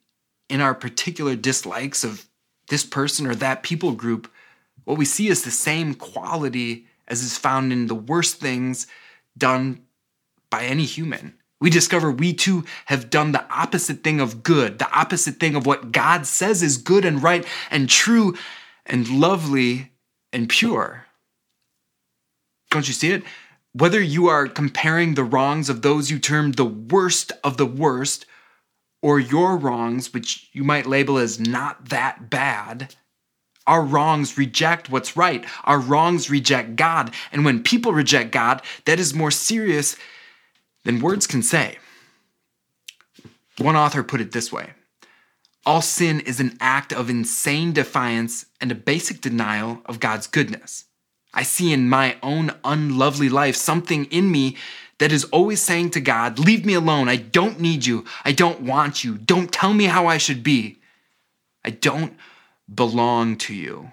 in 0.48 0.62
our 0.62 0.74
particular 0.74 1.36
dislikes 1.36 2.04
of 2.04 2.26
this 2.68 2.86
person 2.86 3.26
or 3.26 3.34
that 3.34 3.62
people 3.62 3.92
group, 3.92 4.32
what 4.84 4.96
we 4.96 5.04
see 5.04 5.28
is 5.28 5.42
the 5.42 5.50
same 5.50 5.92
quality 5.92 6.86
as 7.06 7.22
is 7.22 7.36
found 7.36 7.70
in 7.70 7.86
the 7.86 7.94
worst 7.94 8.40
things 8.40 8.86
done 9.36 9.82
by 10.48 10.62
any 10.62 10.86
human. 10.86 11.34
We 11.60 11.68
discover 11.68 12.10
we 12.10 12.32
too 12.32 12.64
have 12.86 13.10
done 13.10 13.32
the 13.32 13.44
opposite 13.52 14.02
thing 14.02 14.20
of 14.20 14.42
good, 14.42 14.78
the 14.78 14.90
opposite 14.90 15.38
thing 15.38 15.54
of 15.54 15.66
what 15.66 15.92
God 15.92 16.26
says 16.26 16.62
is 16.62 16.78
good 16.78 17.04
and 17.04 17.22
right 17.22 17.44
and 17.70 17.90
true 17.90 18.38
and 18.86 19.06
lovely 19.06 19.92
and 20.32 20.48
pure. 20.48 21.04
Don't 22.70 22.88
you 22.88 22.94
see 22.94 23.10
it? 23.10 23.22
Whether 23.78 24.00
you 24.00 24.26
are 24.26 24.48
comparing 24.48 25.14
the 25.14 25.22
wrongs 25.22 25.68
of 25.68 25.82
those 25.82 26.10
you 26.10 26.18
term 26.18 26.52
the 26.52 26.64
worst 26.64 27.30
of 27.44 27.58
the 27.58 27.66
worst, 27.66 28.26
or 29.00 29.20
your 29.20 29.56
wrongs, 29.56 30.12
which 30.12 30.48
you 30.52 30.64
might 30.64 30.86
label 30.86 31.16
as 31.16 31.38
not 31.38 31.90
that 31.90 32.28
bad, 32.28 32.96
our 33.68 33.82
wrongs 33.82 34.36
reject 34.36 34.90
what's 34.90 35.16
right. 35.16 35.44
Our 35.62 35.78
wrongs 35.78 36.28
reject 36.28 36.74
God. 36.74 37.14
And 37.30 37.44
when 37.44 37.62
people 37.62 37.92
reject 37.92 38.32
God, 38.32 38.62
that 38.86 38.98
is 38.98 39.14
more 39.14 39.30
serious 39.30 39.94
than 40.84 41.00
words 41.00 41.28
can 41.28 41.42
say. 41.42 41.78
One 43.58 43.76
author 43.76 44.02
put 44.02 44.20
it 44.20 44.32
this 44.32 44.50
way 44.50 44.70
All 45.64 45.82
sin 45.82 46.18
is 46.20 46.40
an 46.40 46.56
act 46.60 46.92
of 46.92 47.08
insane 47.08 47.72
defiance 47.72 48.46
and 48.60 48.72
a 48.72 48.74
basic 48.74 49.20
denial 49.20 49.82
of 49.86 50.00
God's 50.00 50.26
goodness. 50.26 50.87
I 51.34 51.42
see 51.42 51.72
in 51.72 51.88
my 51.88 52.16
own 52.22 52.52
unlovely 52.64 53.28
life 53.28 53.56
something 53.56 54.06
in 54.06 54.30
me 54.30 54.56
that 54.98 55.12
is 55.12 55.24
always 55.24 55.62
saying 55.62 55.90
to 55.90 56.00
God, 56.00 56.38
Leave 56.38 56.64
me 56.64 56.74
alone. 56.74 57.08
I 57.08 57.16
don't 57.16 57.60
need 57.60 57.86
you. 57.86 58.04
I 58.24 58.32
don't 58.32 58.62
want 58.62 59.04
you. 59.04 59.16
Don't 59.16 59.52
tell 59.52 59.72
me 59.74 59.84
how 59.84 60.06
I 60.06 60.18
should 60.18 60.42
be. 60.42 60.78
I 61.64 61.70
don't 61.70 62.16
belong 62.72 63.36
to 63.38 63.54
you. 63.54 63.92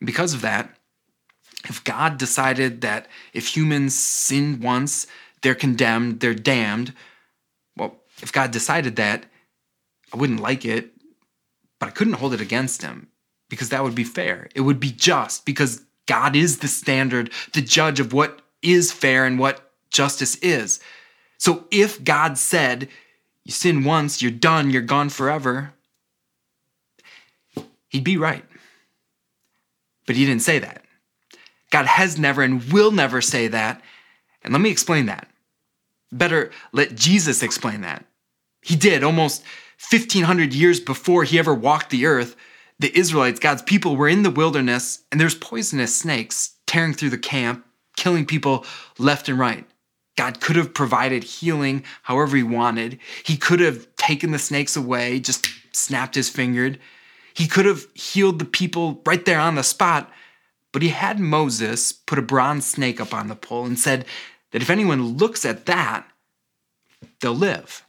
Because 0.00 0.34
of 0.34 0.42
that, 0.42 0.74
if 1.64 1.82
God 1.82 2.18
decided 2.18 2.82
that 2.82 3.06
if 3.32 3.48
humans 3.48 3.94
sin 3.94 4.60
once, 4.60 5.06
they're 5.42 5.54
condemned, 5.54 6.20
they're 6.20 6.34
damned, 6.34 6.94
well, 7.76 7.96
if 8.22 8.32
God 8.32 8.50
decided 8.50 8.96
that, 8.96 9.26
I 10.12 10.16
wouldn't 10.16 10.40
like 10.40 10.64
it, 10.64 10.92
but 11.78 11.88
I 11.88 11.92
couldn't 11.92 12.14
hold 12.14 12.34
it 12.34 12.40
against 12.40 12.82
him 12.82 13.08
because 13.54 13.68
that 13.70 13.82
would 13.82 13.94
be 13.94 14.04
fair. 14.04 14.48
It 14.54 14.62
would 14.62 14.80
be 14.80 14.90
just 14.90 15.46
because 15.46 15.82
God 16.06 16.36
is 16.36 16.58
the 16.58 16.68
standard, 16.68 17.30
the 17.52 17.62
judge 17.62 18.00
of 18.00 18.12
what 18.12 18.42
is 18.62 18.92
fair 18.92 19.24
and 19.24 19.38
what 19.38 19.72
justice 19.90 20.34
is. 20.36 20.80
So 21.38 21.64
if 21.70 22.02
God 22.02 22.36
said, 22.36 22.88
you 23.44 23.52
sin 23.52 23.84
once, 23.84 24.20
you're 24.20 24.30
done, 24.30 24.70
you're 24.70 24.82
gone 24.82 25.08
forever, 25.08 25.72
he'd 27.88 28.04
be 28.04 28.16
right. 28.16 28.44
But 30.06 30.16
he 30.16 30.26
didn't 30.26 30.42
say 30.42 30.58
that. 30.58 30.84
God 31.70 31.86
has 31.86 32.18
never 32.18 32.42
and 32.42 32.62
will 32.72 32.90
never 32.90 33.20
say 33.20 33.48
that. 33.48 33.80
And 34.42 34.52
let 34.52 34.60
me 34.60 34.70
explain 34.70 35.06
that. 35.06 35.28
Better 36.12 36.50
let 36.72 36.94
Jesus 36.94 37.42
explain 37.42 37.80
that. 37.80 38.04
He 38.62 38.76
did 38.76 39.02
almost 39.02 39.42
1500 39.90 40.54
years 40.54 40.80
before 40.80 41.24
he 41.24 41.38
ever 41.38 41.54
walked 41.54 41.90
the 41.90 42.06
earth. 42.06 42.36
The 42.78 42.96
Israelites, 42.98 43.40
God's 43.40 43.62
people, 43.62 43.96
were 43.96 44.08
in 44.08 44.22
the 44.22 44.30
wilderness 44.30 45.04
and 45.10 45.20
there's 45.20 45.34
poisonous 45.34 45.94
snakes 45.94 46.56
tearing 46.66 46.94
through 46.94 47.10
the 47.10 47.18
camp, 47.18 47.64
killing 47.96 48.26
people 48.26 48.64
left 48.98 49.28
and 49.28 49.38
right. 49.38 49.66
God 50.16 50.40
could 50.40 50.56
have 50.56 50.74
provided 50.74 51.24
healing 51.24 51.84
however 52.02 52.36
he 52.36 52.42
wanted. 52.42 52.98
He 53.24 53.36
could 53.36 53.60
have 53.60 53.94
taken 53.96 54.30
the 54.30 54.38
snakes 54.38 54.76
away, 54.76 55.20
just 55.20 55.48
snapped 55.72 56.14
his 56.14 56.28
finger. 56.28 56.76
He 57.34 57.48
could 57.48 57.66
have 57.66 57.86
healed 57.94 58.38
the 58.38 58.44
people 58.44 59.02
right 59.04 59.24
there 59.24 59.40
on 59.40 59.56
the 59.56 59.62
spot, 59.62 60.10
but 60.72 60.82
he 60.82 60.90
had 60.90 61.18
Moses 61.18 61.92
put 61.92 62.18
a 62.18 62.22
bronze 62.22 62.66
snake 62.66 63.00
up 63.00 63.12
on 63.12 63.28
the 63.28 63.36
pole 63.36 63.64
and 63.64 63.78
said 63.78 64.04
that 64.52 64.62
if 64.62 64.70
anyone 64.70 65.16
looks 65.16 65.44
at 65.44 65.66
that, 65.66 66.06
they'll 67.20 67.34
live. 67.34 67.84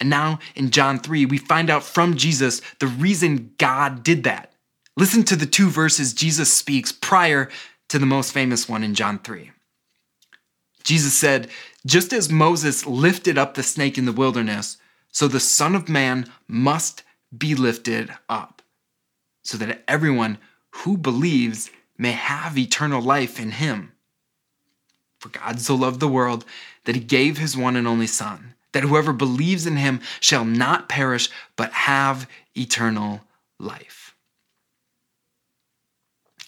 And 0.00 0.10
now 0.10 0.38
in 0.54 0.70
John 0.70 0.98
3, 0.98 1.26
we 1.26 1.38
find 1.38 1.70
out 1.70 1.82
from 1.82 2.16
Jesus 2.16 2.60
the 2.78 2.86
reason 2.86 3.54
God 3.58 4.02
did 4.02 4.24
that. 4.24 4.52
Listen 4.96 5.22
to 5.24 5.36
the 5.36 5.46
two 5.46 5.68
verses 5.68 6.12
Jesus 6.12 6.52
speaks 6.52 6.92
prior 6.92 7.48
to 7.88 7.98
the 7.98 8.06
most 8.06 8.32
famous 8.32 8.68
one 8.68 8.82
in 8.82 8.94
John 8.94 9.18
3. 9.18 9.50
Jesus 10.84 11.14
said, 11.14 11.48
Just 11.86 12.12
as 12.12 12.30
Moses 12.30 12.86
lifted 12.86 13.38
up 13.38 13.54
the 13.54 13.62
snake 13.62 13.98
in 13.98 14.06
the 14.06 14.12
wilderness, 14.12 14.78
so 15.12 15.28
the 15.28 15.40
Son 15.40 15.74
of 15.74 15.88
Man 15.88 16.30
must 16.46 17.02
be 17.36 17.54
lifted 17.54 18.10
up, 18.28 18.62
so 19.42 19.58
that 19.58 19.82
everyone 19.86 20.38
who 20.70 20.96
believes 20.96 21.70
may 21.96 22.12
have 22.12 22.56
eternal 22.56 23.02
life 23.02 23.40
in 23.40 23.50
him. 23.50 23.92
For 25.20 25.28
God 25.28 25.60
so 25.60 25.74
loved 25.74 26.00
the 26.00 26.08
world 26.08 26.44
that 26.84 26.94
he 26.94 27.00
gave 27.02 27.38
his 27.38 27.56
one 27.56 27.76
and 27.76 27.88
only 27.88 28.06
Son, 28.06 28.54
that 28.72 28.82
whoever 28.82 29.12
believes 29.12 29.66
in 29.66 29.76
him 29.76 30.00
shall 30.20 30.44
not 30.44 30.88
perish, 30.88 31.30
but 31.56 31.72
have 31.72 32.28
eternal 32.54 33.22
life. 33.58 34.14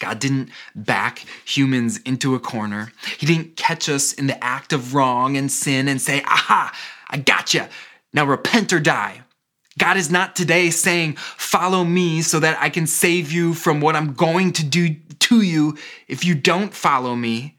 God 0.00 0.18
didn't 0.18 0.50
back 0.74 1.24
humans 1.44 1.98
into 1.98 2.34
a 2.34 2.40
corner. 2.40 2.90
He 3.18 3.26
didn't 3.26 3.56
catch 3.56 3.88
us 3.88 4.12
in 4.12 4.26
the 4.26 4.42
act 4.42 4.72
of 4.72 4.94
wrong 4.94 5.36
and 5.36 5.52
sin 5.52 5.88
and 5.88 6.00
say, 6.00 6.22
Aha, 6.22 6.74
I 7.08 7.18
got 7.18 7.54
you. 7.54 7.66
Now 8.12 8.24
repent 8.24 8.72
or 8.72 8.80
die. 8.80 9.22
God 9.78 9.96
is 9.96 10.10
not 10.10 10.34
today 10.34 10.70
saying, 10.70 11.16
Follow 11.16 11.84
me 11.84 12.22
so 12.22 12.40
that 12.40 12.58
I 12.60 12.70
can 12.70 12.86
save 12.86 13.30
you 13.30 13.52
from 13.52 13.80
what 13.80 13.94
I'm 13.94 14.14
going 14.14 14.52
to 14.54 14.64
do 14.64 14.96
to 15.18 15.42
you 15.42 15.76
if 16.08 16.24
you 16.24 16.34
don't 16.34 16.74
follow 16.74 17.14
me. 17.14 17.58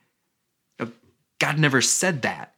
God 1.40 1.58
never 1.58 1.82
said 1.82 2.24
that. 2.24 2.51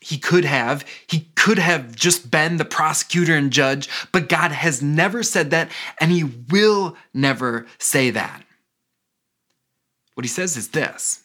He 0.00 0.18
could 0.18 0.44
have. 0.44 0.84
He 1.06 1.28
could 1.36 1.58
have 1.58 1.94
just 1.94 2.30
been 2.30 2.56
the 2.56 2.64
prosecutor 2.64 3.36
and 3.36 3.52
judge, 3.52 3.88
but 4.12 4.28
God 4.28 4.50
has 4.50 4.82
never 4.82 5.22
said 5.22 5.50
that, 5.50 5.70
and 5.98 6.10
He 6.10 6.24
will 6.24 6.96
never 7.12 7.66
say 7.78 8.10
that. 8.10 8.42
What 10.14 10.24
He 10.24 10.28
says 10.28 10.56
is 10.56 10.68
this 10.68 11.24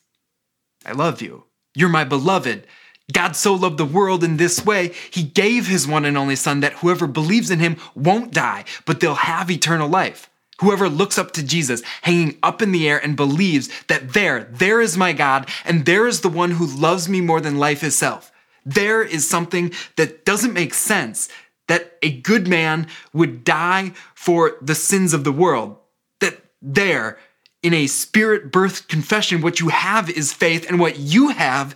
I 0.85 0.91
love 0.91 1.21
you. 1.21 1.45
You're 1.73 1.89
my 1.89 2.03
beloved. 2.03 2.67
God 3.13 3.35
so 3.35 3.53
loved 3.53 3.77
the 3.77 3.85
world 3.85 4.23
in 4.23 4.37
this 4.37 4.65
way, 4.65 4.93
he 5.11 5.21
gave 5.21 5.67
his 5.67 5.87
one 5.87 6.05
and 6.05 6.17
only 6.17 6.35
Son 6.35 6.61
that 6.61 6.73
whoever 6.73 7.05
believes 7.05 7.51
in 7.51 7.59
him 7.59 7.77
won't 7.93 8.33
die, 8.33 8.65
but 8.85 8.99
they'll 8.99 9.13
have 9.13 9.51
eternal 9.51 9.87
life. 9.87 10.29
Whoever 10.59 10.89
looks 10.89 11.17
up 11.17 11.31
to 11.33 11.45
Jesus 11.45 11.83
hanging 12.01 12.37
up 12.41 12.61
in 12.61 12.71
the 12.71 12.87
air 12.89 12.97
and 12.97 13.15
believes 13.15 13.69
that 13.87 14.13
there, 14.13 14.45
there 14.45 14.81
is 14.81 14.97
my 14.97 15.13
God, 15.13 15.49
and 15.65 15.85
there 15.85 16.07
is 16.07 16.21
the 16.21 16.29
one 16.29 16.51
who 16.51 16.65
loves 16.65 17.07
me 17.07 17.21
more 17.21 17.41
than 17.41 17.59
life 17.59 17.83
itself. 17.83 18.31
There 18.65 19.03
is 19.03 19.27
something 19.27 19.71
that 19.95 20.25
doesn't 20.25 20.53
make 20.53 20.73
sense 20.73 21.29
that 21.67 21.97
a 22.01 22.19
good 22.21 22.47
man 22.47 22.87
would 23.13 23.43
die 23.43 23.93
for 24.13 24.57
the 24.61 24.75
sins 24.75 25.13
of 25.13 25.23
the 25.23 25.31
world. 25.31 25.77
That 26.19 26.39
there 26.61 27.17
in 27.61 27.73
a 27.73 27.87
spirit 27.87 28.51
birth 28.51 28.87
confession, 28.87 29.41
what 29.41 29.59
you 29.59 29.69
have 29.69 30.09
is 30.09 30.33
faith, 30.33 30.69
and 30.69 30.79
what 30.79 30.99
you 30.99 31.29
have 31.29 31.75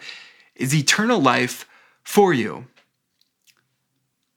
is 0.55 0.75
eternal 0.75 1.19
life 1.19 1.67
for 2.03 2.33
you. 2.33 2.67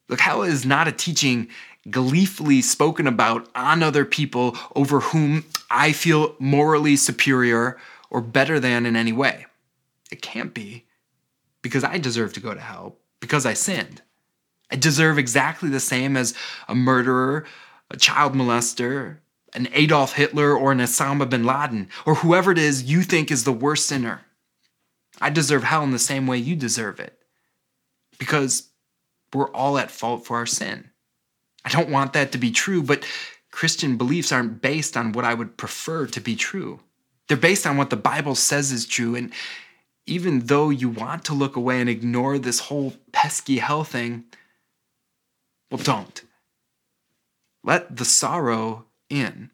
Look, 0.09 0.21
how 0.21 0.43
is 0.43 0.65
not 0.65 0.89
a 0.89 0.93
teaching 0.93 1.49
gleefully 1.91 2.63
spoken 2.63 3.07
about 3.07 3.49
on 3.55 3.83
other 3.83 4.05
people 4.05 4.57
over 4.77 5.01
whom 5.01 5.45
I 5.71 5.93
feel 5.93 6.37
morally 6.39 6.97
superior 6.97 7.79
or 8.11 8.21
better 8.21 8.61
than 8.61 8.87
in 8.87 8.95
any 8.95 9.13
way. 9.13 9.47
It 10.11 10.23
can't 10.23 10.55
be 10.55 10.85
because 11.63 11.85
I 11.85 11.99
deserve 11.99 12.33
to 12.35 12.41
go 12.41 12.55
to 12.55 12.61
hell 12.61 12.99
because 13.21 13.47
I 13.47 13.55
sinned. 13.55 14.03
I 14.71 14.77
deserve 14.77 15.19
exactly 15.19 15.69
the 15.69 15.81
same 15.81 16.17
as 16.17 16.35
a 16.69 16.75
murderer, 16.75 17.45
a 17.91 17.97
child 17.97 18.35
molester, 18.35 19.19
an 19.55 19.69
Adolf 19.73 20.15
Hitler, 20.15 20.57
or 20.57 20.73
an 20.73 20.79
Osama 20.79 21.29
bin 21.29 21.45
Laden, 21.45 21.89
or 22.07 22.17
whoever 22.17 22.53
it 22.53 22.59
is 22.59 22.85
you 22.85 23.03
think 23.03 23.31
is 23.31 23.45
the 23.45 23.53
worst 23.53 23.87
sinner. 23.87 24.23
I 25.21 25.31
deserve 25.31 25.65
hell 25.65 25.85
in 25.85 25.91
the 25.91 25.99
same 25.99 26.27
way 26.27 26.39
you 26.39 26.57
deserve 26.57 26.99
it 27.01 27.19
because 28.19 28.71
we're 29.35 29.51
all 29.51 29.79
at 29.79 29.91
fault 29.91 30.27
for 30.27 30.39
our 30.39 30.47
sin. 30.47 30.91
I 31.65 31.69
don't 31.69 31.91
want 31.91 32.15
that 32.15 32.33
to 32.33 32.39
be 32.39 32.51
true, 32.51 32.83
but 32.83 33.07
Christian 33.51 33.97
beliefs 33.97 34.33
aren't 34.33 34.63
based 34.63 34.97
on 34.97 35.13
what 35.13 35.25
I 35.25 35.35
would 35.35 35.57
prefer 35.57 36.07
to 36.07 36.21
be 36.21 36.35
true. 36.35 36.81
They're 37.29 37.37
based 37.37 37.67
on 37.67 37.77
what 37.77 37.91
the 37.91 37.97
Bible 37.97 38.35
says 38.35 38.73
is 38.73 38.87
true. 38.87 39.15
And 39.15 39.33
even 40.07 40.47
though 40.47 40.71
you 40.71 40.89
want 40.89 41.25
to 41.25 41.35
look 41.35 41.57
away 41.57 41.81
and 41.81 41.89
ignore 41.89 42.39
this 42.39 42.61
whole 42.61 42.95
pesky 43.13 43.59
hell 43.59 43.85
thing, 43.85 44.25
well, 45.71 45.83
don't. 45.83 46.23
Let 47.65 47.97
the 47.97 48.05
sorrow 48.05 48.87
in. 49.09 49.51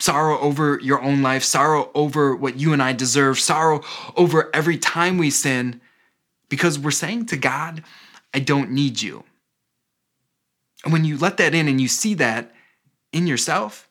Sorrow 0.00 0.38
over 0.40 0.80
your 0.82 1.00
own 1.00 1.22
life, 1.22 1.44
sorrow 1.44 1.90
over 1.94 2.34
what 2.34 2.58
you 2.58 2.72
and 2.72 2.82
I 2.82 2.92
deserve, 2.92 3.38
sorrow 3.38 3.82
over 4.16 4.50
every 4.52 4.76
time 4.76 5.18
we 5.18 5.30
sin, 5.30 5.80
because 6.48 6.78
we're 6.78 6.90
saying 6.90 7.26
to 7.26 7.36
God, 7.36 7.84
I 8.34 8.40
don't 8.40 8.70
need 8.70 9.00
you. 9.00 9.24
And 10.82 10.92
when 10.92 11.04
you 11.04 11.16
let 11.16 11.36
that 11.36 11.54
in 11.54 11.68
and 11.68 11.80
you 11.80 11.86
see 11.86 12.14
that 12.14 12.52
in 13.12 13.26
yourself, 13.26 13.88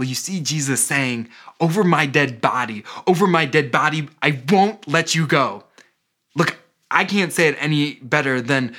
well, 0.00 0.08
you 0.08 0.14
see 0.14 0.40
Jesus 0.40 0.82
saying, 0.82 1.28
Over 1.60 1.84
my 1.84 2.06
dead 2.06 2.40
body, 2.40 2.84
over 3.06 3.26
my 3.26 3.44
dead 3.44 3.70
body, 3.70 4.08
I 4.22 4.40
won't 4.50 4.88
let 4.88 5.14
you 5.14 5.26
go. 5.26 5.64
Look, 6.34 6.56
I 6.90 7.04
can't 7.04 7.34
say 7.34 7.48
it 7.48 7.56
any 7.60 7.96
better 7.96 8.40
than 8.40 8.74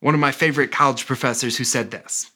one 0.00 0.14
of 0.14 0.20
my 0.20 0.32
favorite 0.32 0.72
college 0.72 1.06
professors 1.06 1.56
who 1.56 1.62
said 1.62 1.92
this 1.92 2.32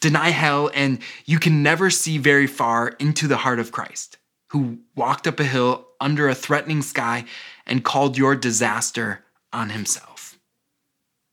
Deny 0.00 0.30
hell, 0.30 0.70
and 0.72 1.00
you 1.26 1.38
can 1.38 1.62
never 1.62 1.90
see 1.90 2.16
very 2.16 2.46
far 2.46 2.88
into 2.98 3.28
the 3.28 3.36
heart 3.36 3.58
of 3.58 3.72
Christ, 3.72 4.16
who 4.52 4.78
walked 4.96 5.26
up 5.26 5.38
a 5.38 5.44
hill 5.44 5.86
under 6.00 6.30
a 6.30 6.34
threatening 6.34 6.80
sky 6.80 7.26
and 7.66 7.84
called 7.84 8.16
your 8.16 8.34
disaster 8.34 9.22
on 9.52 9.68
himself. 9.68 10.38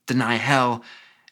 Deny 0.06 0.34
hell, 0.34 0.84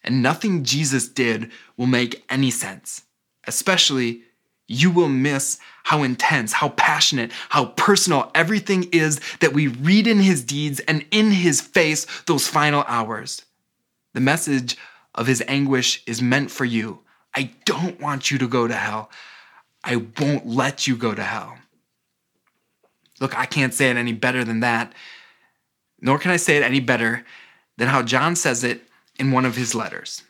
and 0.03 0.23
nothing 0.23 0.65
Jesus 0.65 1.07
did 1.07 1.51
will 1.77 1.85
make 1.85 2.25
any 2.31 2.51
sense. 2.51 3.03
Especially, 3.47 4.23
you 4.69 4.91
will 4.91 5.09
miss 5.09 5.59
how 5.85 6.03
intense, 6.03 6.55
how 6.55 6.71
passionate, 6.71 7.31
how 7.51 7.67
personal 7.67 8.31
everything 8.35 8.85
is 8.93 9.21
that 9.41 9.53
we 9.53 9.69
read 9.69 10.07
in 10.07 10.19
his 10.19 10.43
deeds 10.43 10.81
and 10.81 11.05
in 11.11 11.31
his 11.31 11.61
face 11.61 12.07
those 12.27 12.49
final 12.49 12.85
hours. 12.89 13.43
The 14.15 14.21
message 14.21 14.77
of 15.15 15.27
his 15.27 15.43
anguish 15.47 16.03
is 16.07 16.21
meant 16.21 16.51
for 16.51 16.65
you. 16.65 17.01
I 17.35 17.53
don't 17.65 18.01
want 18.01 18.31
you 18.31 18.39
to 18.39 18.49
go 18.49 18.67
to 18.67 18.75
hell. 18.75 19.11
I 19.85 19.97
won't 19.97 20.47
let 20.47 20.87
you 20.87 20.97
go 20.97 21.15
to 21.15 21.23
hell. 21.23 21.59
Look, 23.21 23.39
I 23.39 23.47
can't 23.47 23.73
say 23.73 23.89
it 23.91 23.97
any 23.97 24.13
better 24.13 24.45
than 24.45 24.61
that, 24.61 24.93
nor 26.01 26.19
can 26.19 26.31
I 26.31 26.37
say 26.37 26.57
it 26.57 26.63
any 26.63 26.81
better 26.81 27.25
than 27.77 27.89
how 27.89 28.03
John 28.03 28.37
says 28.37 28.65
it 28.65 28.83
in 29.19 29.31
one 29.31 29.45
of 29.45 29.57
his 29.57 29.75
letters. 29.75 30.23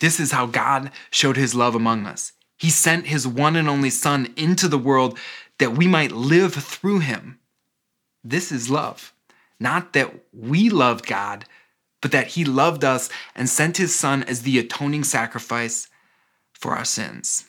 This 0.00 0.18
is 0.18 0.32
how 0.32 0.46
God 0.46 0.90
showed 1.10 1.36
his 1.36 1.54
love 1.54 1.74
among 1.74 2.06
us. 2.06 2.32
He 2.62 2.70
sent 2.70 3.08
his 3.08 3.26
one 3.26 3.56
and 3.56 3.68
only 3.68 3.90
Son 3.90 4.32
into 4.36 4.68
the 4.68 4.78
world 4.78 5.18
that 5.58 5.72
we 5.72 5.88
might 5.88 6.12
live 6.12 6.54
through 6.54 7.00
him. 7.00 7.40
This 8.22 8.52
is 8.52 8.70
love. 8.70 9.12
Not 9.58 9.94
that 9.94 10.14
we 10.32 10.70
loved 10.70 11.04
God, 11.04 11.44
but 12.00 12.12
that 12.12 12.28
he 12.28 12.44
loved 12.44 12.84
us 12.84 13.10
and 13.34 13.48
sent 13.48 13.78
his 13.78 13.98
Son 13.98 14.22
as 14.22 14.42
the 14.42 14.60
atoning 14.60 15.02
sacrifice 15.02 15.88
for 16.52 16.70
our 16.70 16.84
sins. 16.84 17.46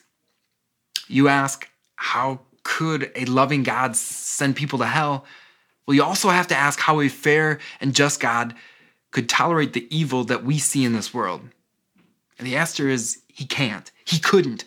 You 1.06 1.28
ask, 1.28 1.68
how 1.94 2.40
could 2.64 3.12
a 3.14 3.24
loving 3.26 3.62
God 3.62 3.94
send 3.94 4.56
people 4.56 4.80
to 4.80 4.86
hell? 4.86 5.26
Well, 5.86 5.94
you 5.94 6.02
also 6.02 6.30
have 6.30 6.48
to 6.48 6.56
ask 6.56 6.80
how 6.80 7.00
a 7.00 7.08
fair 7.08 7.60
and 7.80 7.94
just 7.94 8.18
God 8.18 8.52
could 9.12 9.28
tolerate 9.28 9.74
the 9.74 9.86
evil 9.96 10.24
that 10.24 10.42
we 10.42 10.58
see 10.58 10.84
in 10.84 10.92
this 10.92 11.14
world? 11.14 11.42
And 12.36 12.48
the 12.48 12.56
answer 12.56 12.88
is 12.88 13.22
he 13.28 13.46
can't. 13.46 13.92
He 14.04 14.18
couldn't. 14.18 14.64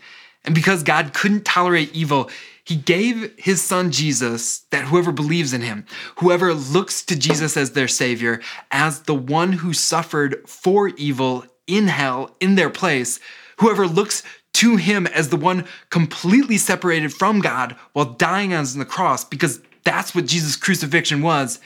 And 0.47 0.55
because 0.55 0.81
God 0.81 1.13
couldn't 1.13 1.45
tolerate 1.45 1.93
evil, 1.93 2.29
he 2.63 2.77
gave 2.77 3.33
his 3.37 3.61
son 3.61 3.91
Jesus 3.91 4.59
that 4.71 4.85
whoever 4.85 5.11
believes 5.11 5.53
in 5.53 5.61
him, 5.61 5.85
whoever 6.19 6.53
looks 6.53 7.03
to 7.03 7.19
Jesus 7.19 7.57
as 7.57 7.71
their 7.71 7.89
savior, 7.89 8.41
as 8.71 9.01
the 9.01 9.13
one 9.13 9.51
who 9.51 9.73
suffered 9.73 10.47
for 10.47 10.87
evil 10.87 11.45
in 11.67 11.87
hell 11.87 12.35
in 12.39 12.55
their 12.55 12.69
place, 12.69 13.19
whoever 13.59 13.85
looks 13.85 14.23
to 14.53 14.77
him 14.77 15.05
as 15.07 15.29
the 15.29 15.37
one 15.37 15.67
completely 15.89 16.57
separated 16.57 17.13
from 17.13 17.41
God 17.41 17.75
while 17.91 18.05
dying 18.05 18.53
on 18.53 18.65
the 18.77 18.85
cross, 18.85 19.25
because 19.25 19.61
that's 19.83 20.15
what 20.15 20.25
Jesus' 20.25 20.55
crucifixion 20.55 21.21
was, 21.21 21.59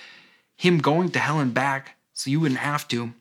him 0.58 0.80
going 0.80 1.10
to 1.12 1.20
hell 1.20 1.40
and 1.40 1.54
back 1.54 1.98
so 2.14 2.32
you 2.32 2.40
wouldn't 2.40 2.60
have 2.60 2.88
to. 2.88 3.14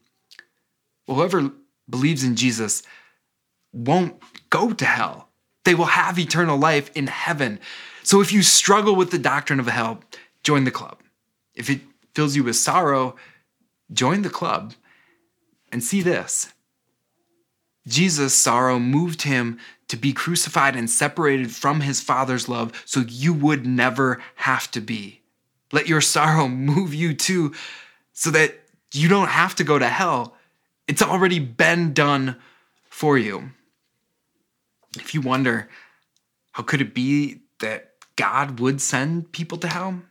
Well, 1.06 1.18
whoever 1.18 1.52
believes 1.88 2.24
in 2.24 2.34
Jesus 2.34 2.82
won't 3.72 4.20
go 4.48 4.72
to 4.72 4.84
hell. 4.84 5.29
They 5.64 5.74
will 5.74 5.86
have 5.86 6.18
eternal 6.18 6.58
life 6.58 6.90
in 6.94 7.06
heaven. 7.06 7.60
So 8.02 8.20
if 8.20 8.32
you 8.32 8.42
struggle 8.42 8.96
with 8.96 9.10
the 9.10 9.18
doctrine 9.18 9.60
of 9.60 9.66
hell, 9.66 10.00
join 10.42 10.64
the 10.64 10.70
club. 10.70 10.98
If 11.54 11.68
it 11.68 11.80
fills 12.14 12.36
you 12.36 12.44
with 12.44 12.56
sorrow, 12.56 13.16
join 13.92 14.22
the 14.22 14.30
club 14.30 14.74
and 15.70 15.82
see 15.84 16.02
this. 16.02 16.52
Jesus' 17.86 18.34
sorrow 18.34 18.78
moved 18.78 19.22
him 19.22 19.58
to 19.88 19.96
be 19.96 20.12
crucified 20.12 20.76
and 20.76 20.88
separated 20.88 21.50
from 21.50 21.80
his 21.80 22.00
Father's 22.00 22.48
love 22.48 22.72
so 22.84 23.00
you 23.00 23.32
would 23.32 23.66
never 23.66 24.22
have 24.36 24.70
to 24.70 24.80
be. 24.80 25.20
Let 25.72 25.88
your 25.88 26.00
sorrow 26.00 26.48
move 26.48 26.94
you 26.94 27.14
too, 27.14 27.54
so 28.12 28.30
that 28.30 28.60
you 28.92 29.08
don't 29.08 29.28
have 29.28 29.54
to 29.56 29.64
go 29.64 29.78
to 29.78 29.88
hell. 29.88 30.36
It's 30.86 31.02
already 31.02 31.38
been 31.38 31.92
done 31.92 32.36
for 32.88 33.16
you. 33.16 33.50
If 34.96 35.14
you 35.14 35.20
wonder, 35.20 35.68
how 36.52 36.62
could 36.62 36.80
it 36.80 36.94
be 36.94 37.40
that 37.60 37.92
God 38.16 38.60
would 38.60 38.80
send 38.80 39.32
people 39.32 39.58
to 39.58 39.68
hell? 39.68 40.02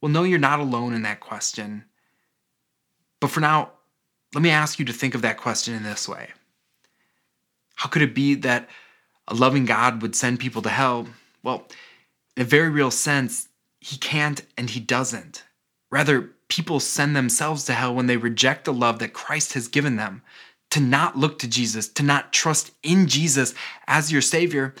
Well, 0.00 0.10
no, 0.10 0.24
you're 0.24 0.38
not 0.38 0.60
alone 0.60 0.94
in 0.94 1.02
that 1.02 1.20
question. 1.20 1.84
But 3.20 3.30
for 3.30 3.40
now, 3.40 3.70
let 4.34 4.42
me 4.42 4.50
ask 4.50 4.78
you 4.78 4.84
to 4.86 4.92
think 4.92 5.14
of 5.14 5.22
that 5.22 5.36
question 5.36 5.74
in 5.74 5.82
this 5.84 6.08
way 6.08 6.30
How 7.76 7.88
could 7.88 8.02
it 8.02 8.14
be 8.14 8.34
that 8.36 8.68
a 9.28 9.34
loving 9.34 9.64
God 9.64 10.02
would 10.02 10.16
send 10.16 10.40
people 10.40 10.62
to 10.62 10.68
hell? 10.68 11.06
Well, 11.42 11.68
in 12.36 12.42
a 12.42 12.46
very 12.46 12.68
real 12.68 12.90
sense, 12.90 13.48
he 13.80 13.96
can't 13.96 14.42
and 14.56 14.70
he 14.70 14.80
doesn't. 14.80 15.44
Rather, 15.90 16.32
people 16.48 16.80
send 16.80 17.14
themselves 17.14 17.64
to 17.64 17.74
hell 17.74 17.94
when 17.94 18.06
they 18.06 18.16
reject 18.16 18.64
the 18.64 18.72
love 18.72 18.98
that 18.98 19.12
Christ 19.12 19.52
has 19.52 19.68
given 19.68 19.96
them. 19.96 20.22
To 20.72 20.80
not 20.80 21.16
look 21.16 21.38
to 21.38 21.48
Jesus, 21.48 21.88
to 21.88 22.02
not 22.02 22.32
trust 22.32 22.72
in 22.82 23.06
Jesus 23.06 23.54
as 23.86 24.12
your 24.12 24.22
Savior, 24.22 24.74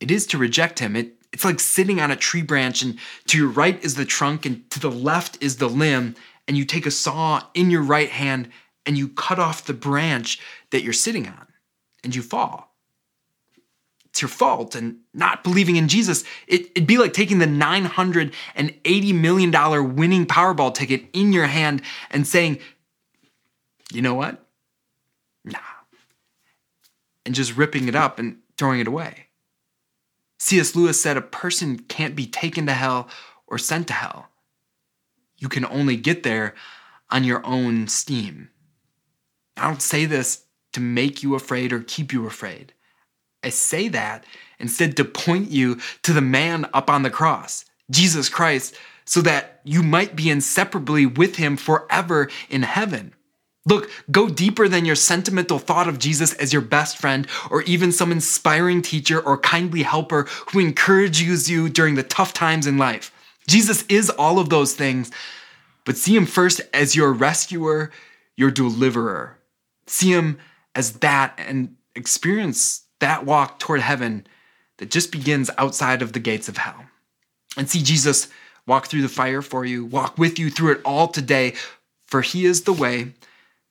it 0.00 0.10
is 0.10 0.26
to 0.28 0.38
reject 0.38 0.78
Him. 0.78 0.96
It, 0.96 1.14
it's 1.32 1.44
like 1.44 1.60
sitting 1.60 2.00
on 2.00 2.10
a 2.10 2.16
tree 2.16 2.42
branch, 2.42 2.82
and 2.82 2.98
to 3.26 3.38
your 3.38 3.48
right 3.48 3.82
is 3.84 3.94
the 3.94 4.04
trunk, 4.04 4.46
and 4.46 4.68
to 4.70 4.80
the 4.80 4.90
left 4.90 5.38
is 5.42 5.56
the 5.56 5.68
limb, 5.68 6.14
and 6.48 6.56
you 6.56 6.64
take 6.64 6.86
a 6.86 6.90
saw 6.90 7.42
in 7.54 7.70
your 7.70 7.82
right 7.82 8.10
hand 8.10 8.50
and 8.84 8.96
you 8.96 9.08
cut 9.08 9.40
off 9.40 9.66
the 9.66 9.74
branch 9.74 10.38
that 10.70 10.84
you're 10.84 10.92
sitting 10.92 11.26
on, 11.26 11.48
and 12.04 12.14
you 12.14 12.22
fall 12.22 12.76
it's 14.16 14.22
your 14.22 14.30
fault 14.30 14.74
and 14.74 14.96
not 15.12 15.44
believing 15.44 15.76
in 15.76 15.88
Jesus. 15.88 16.24
It, 16.46 16.70
it'd 16.74 16.86
be 16.86 16.96
like 16.96 17.12
taking 17.12 17.38
the 17.38 17.44
$980 17.44 19.14
million 19.14 19.94
winning 19.94 20.24
Powerball 20.24 20.72
ticket 20.72 21.04
in 21.12 21.34
your 21.34 21.44
hand 21.44 21.82
and 22.10 22.26
saying, 22.26 22.58
you 23.92 24.00
know 24.00 24.14
what? 24.14 24.45
Nah. 25.46 25.58
And 27.24 27.34
just 27.34 27.56
ripping 27.56 27.88
it 27.88 27.94
up 27.94 28.18
and 28.18 28.38
throwing 28.58 28.80
it 28.80 28.88
away. 28.88 29.28
C.S. 30.38 30.76
Lewis 30.76 31.00
said 31.00 31.16
a 31.16 31.22
person 31.22 31.78
can't 31.78 32.14
be 32.14 32.26
taken 32.26 32.66
to 32.66 32.74
hell 32.74 33.08
or 33.46 33.56
sent 33.56 33.88
to 33.88 33.94
hell. 33.94 34.28
You 35.38 35.48
can 35.48 35.64
only 35.64 35.96
get 35.96 36.22
there 36.22 36.54
on 37.10 37.24
your 37.24 37.44
own 37.46 37.88
steam. 37.88 38.50
I 39.56 39.66
don't 39.66 39.82
say 39.82 40.04
this 40.04 40.44
to 40.72 40.80
make 40.80 41.22
you 41.22 41.34
afraid 41.34 41.72
or 41.72 41.80
keep 41.80 42.12
you 42.12 42.26
afraid. 42.26 42.74
I 43.42 43.48
say 43.48 43.88
that 43.88 44.24
instead 44.58 44.96
to 44.96 45.04
point 45.04 45.50
you 45.50 45.78
to 46.02 46.12
the 46.12 46.20
man 46.20 46.68
up 46.74 46.90
on 46.90 47.02
the 47.02 47.10
cross, 47.10 47.64
Jesus 47.90 48.28
Christ, 48.28 48.74
so 49.04 49.20
that 49.22 49.60
you 49.64 49.82
might 49.82 50.16
be 50.16 50.28
inseparably 50.30 51.06
with 51.06 51.36
him 51.36 51.56
forever 51.56 52.28
in 52.50 52.62
heaven. 52.62 53.14
Look, 53.66 53.90
go 54.10 54.28
deeper 54.28 54.68
than 54.68 54.84
your 54.84 54.94
sentimental 54.94 55.58
thought 55.58 55.88
of 55.88 55.98
Jesus 55.98 56.32
as 56.34 56.52
your 56.52 56.62
best 56.62 56.98
friend 56.98 57.26
or 57.50 57.62
even 57.62 57.90
some 57.90 58.12
inspiring 58.12 58.80
teacher 58.80 59.20
or 59.20 59.36
kindly 59.38 59.82
helper 59.82 60.22
who 60.52 60.60
encourages 60.60 61.50
you 61.50 61.68
during 61.68 61.96
the 61.96 62.04
tough 62.04 62.32
times 62.32 62.66
in 62.66 62.78
life. 62.78 63.12
Jesus 63.48 63.84
is 63.88 64.08
all 64.08 64.38
of 64.38 64.50
those 64.50 64.74
things, 64.74 65.10
but 65.84 65.96
see 65.96 66.16
him 66.16 66.26
first 66.26 66.60
as 66.72 66.94
your 66.94 67.12
rescuer, 67.12 67.90
your 68.36 68.52
deliverer. 68.52 69.36
See 69.88 70.12
him 70.12 70.38
as 70.74 70.94
that 71.00 71.34
and 71.38 71.74
experience 71.96 72.82
that 73.00 73.26
walk 73.26 73.58
toward 73.58 73.80
heaven 73.80 74.26
that 74.78 74.90
just 74.90 75.10
begins 75.10 75.50
outside 75.58 76.02
of 76.02 76.12
the 76.12 76.20
gates 76.20 76.48
of 76.48 76.56
hell. 76.56 76.86
And 77.56 77.68
see 77.68 77.82
Jesus 77.82 78.28
walk 78.66 78.86
through 78.86 79.02
the 79.02 79.08
fire 79.08 79.42
for 79.42 79.64
you, 79.64 79.84
walk 79.84 80.18
with 80.18 80.38
you 80.38 80.50
through 80.50 80.72
it 80.72 80.80
all 80.84 81.08
today, 81.08 81.54
for 82.06 82.20
he 82.20 82.44
is 82.44 82.62
the 82.62 82.72
way 82.72 83.12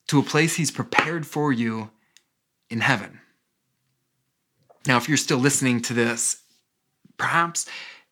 to 0.08 0.18
a 0.18 0.22
place 0.22 0.56
He's 0.56 0.70
prepared 0.70 1.26
for 1.26 1.52
you 1.52 1.90
in 2.70 2.80
heaven. 2.80 3.20
Now, 4.86 4.96
if 4.96 5.08
you're 5.08 5.16
still 5.16 5.38
listening 5.38 5.82
to 5.82 5.94
this, 5.94 6.42
perhaps 7.18 7.66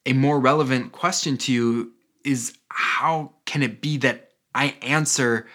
a 0.07 0.13
more 0.13 0.41
relevant 0.41 0.93
question 0.93 1.37
to 1.39 1.53
you 1.53 1.93
is 2.25 2.57
how 2.69 3.33
can 3.45 3.63
it 3.63 3.81
be 3.81 3.97
that 3.99 4.33
I 4.55 4.77
answer 4.83 5.47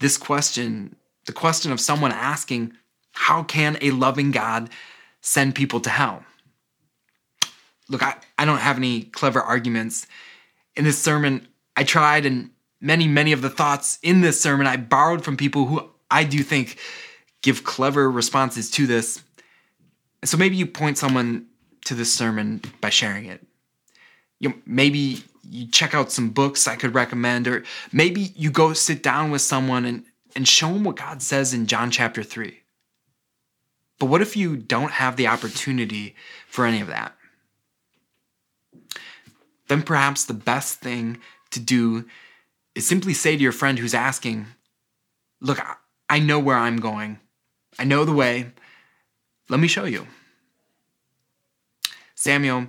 this 0.00 0.16
question, 0.16 0.96
the 1.26 1.32
question 1.32 1.72
of 1.72 1.80
someone 1.80 2.12
asking, 2.12 2.74
how 3.12 3.42
can 3.42 3.78
a 3.80 3.90
loving 3.90 4.30
God 4.30 4.70
send 5.20 5.54
people 5.54 5.80
to 5.80 5.90
hell? 5.90 6.24
Look, 7.88 8.02
I, 8.02 8.16
I 8.38 8.44
don't 8.44 8.58
have 8.58 8.76
any 8.76 9.02
clever 9.02 9.40
arguments. 9.40 10.06
In 10.76 10.84
this 10.84 10.98
sermon, 10.98 11.46
I 11.76 11.84
tried 11.84 12.26
and 12.26 12.50
many, 12.82 13.06
many 13.06 13.32
of 13.32 13.40
the 13.40 13.48
thoughts 13.48 13.98
in 14.02 14.20
this 14.20 14.38
sermon 14.38 14.66
I 14.66 14.76
borrowed 14.76 15.24
from 15.24 15.38
people 15.38 15.66
who 15.66 15.88
I 16.10 16.24
do 16.24 16.42
think 16.42 16.78
give 17.40 17.64
clever 17.64 18.10
responses 18.10 18.70
to 18.72 18.86
this. 18.86 19.22
So 20.24 20.36
maybe 20.36 20.56
you 20.56 20.66
point 20.66 20.98
someone 20.98 21.46
to 21.86 21.94
this 21.94 22.12
sermon 22.12 22.60
by 22.80 22.90
sharing 22.90 23.26
it. 23.26 23.44
You 24.38 24.50
know, 24.50 24.54
maybe 24.66 25.22
you 25.48 25.68
check 25.68 25.94
out 25.94 26.12
some 26.12 26.30
books 26.30 26.68
I 26.68 26.76
could 26.76 26.94
recommend, 26.94 27.48
or 27.48 27.64
maybe 27.92 28.32
you 28.36 28.50
go 28.50 28.72
sit 28.72 29.02
down 29.02 29.30
with 29.30 29.40
someone 29.40 29.84
and, 29.84 30.04
and 30.34 30.46
show 30.46 30.72
them 30.72 30.84
what 30.84 30.96
God 30.96 31.22
says 31.22 31.54
in 31.54 31.66
John 31.66 31.90
chapter 31.90 32.22
3. 32.22 32.58
But 33.98 34.06
what 34.06 34.22
if 34.22 34.36
you 34.36 34.56
don't 34.56 34.92
have 34.92 35.16
the 35.16 35.28
opportunity 35.28 36.16
for 36.48 36.66
any 36.66 36.80
of 36.80 36.88
that? 36.88 37.14
Then 39.68 39.82
perhaps 39.82 40.24
the 40.24 40.34
best 40.34 40.80
thing 40.80 41.18
to 41.50 41.60
do 41.60 42.06
is 42.74 42.86
simply 42.86 43.14
say 43.14 43.36
to 43.36 43.42
your 43.42 43.52
friend 43.52 43.78
who's 43.78 43.94
asking, 43.94 44.46
Look, 45.40 45.60
I 46.08 46.18
know 46.18 46.38
where 46.38 46.56
I'm 46.56 46.76
going, 46.76 47.18
I 47.78 47.84
know 47.84 48.04
the 48.04 48.12
way. 48.12 48.52
Let 49.48 49.60
me 49.60 49.68
show 49.68 49.84
you. 49.84 50.06
Samuel, 52.14 52.68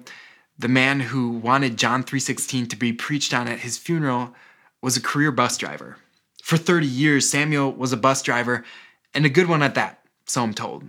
the 0.58 0.68
man 0.68 1.00
who 1.00 1.30
wanted 1.30 1.78
John 1.78 2.04
3:16 2.04 2.68
to 2.70 2.76
be 2.76 2.92
preached 2.94 3.34
on 3.34 3.48
at 3.48 3.60
his 3.60 3.78
funeral, 3.78 4.34
was 4.82 4.98
a 4.98 5.02
career 5.02 5.32
bus 5.32 5.58
driver. 5.58 5.98
For 6.44 6.58
30 6.58 6.88
years, 6.88 7.30
Samuel 7.30 7.72
was 7.72 7.94
a 7.94 7.98
bus 7.98 8.22
driver 8.22 8.66
and 9.14 9.26
a 9.26 9.30
good 9.30 9.48
one 9.48 9.64
at 9.64 9.76
that, 9.76 10.04
so 10.26 10.42
I'm 10.42 10.54
told. 10.54 10.84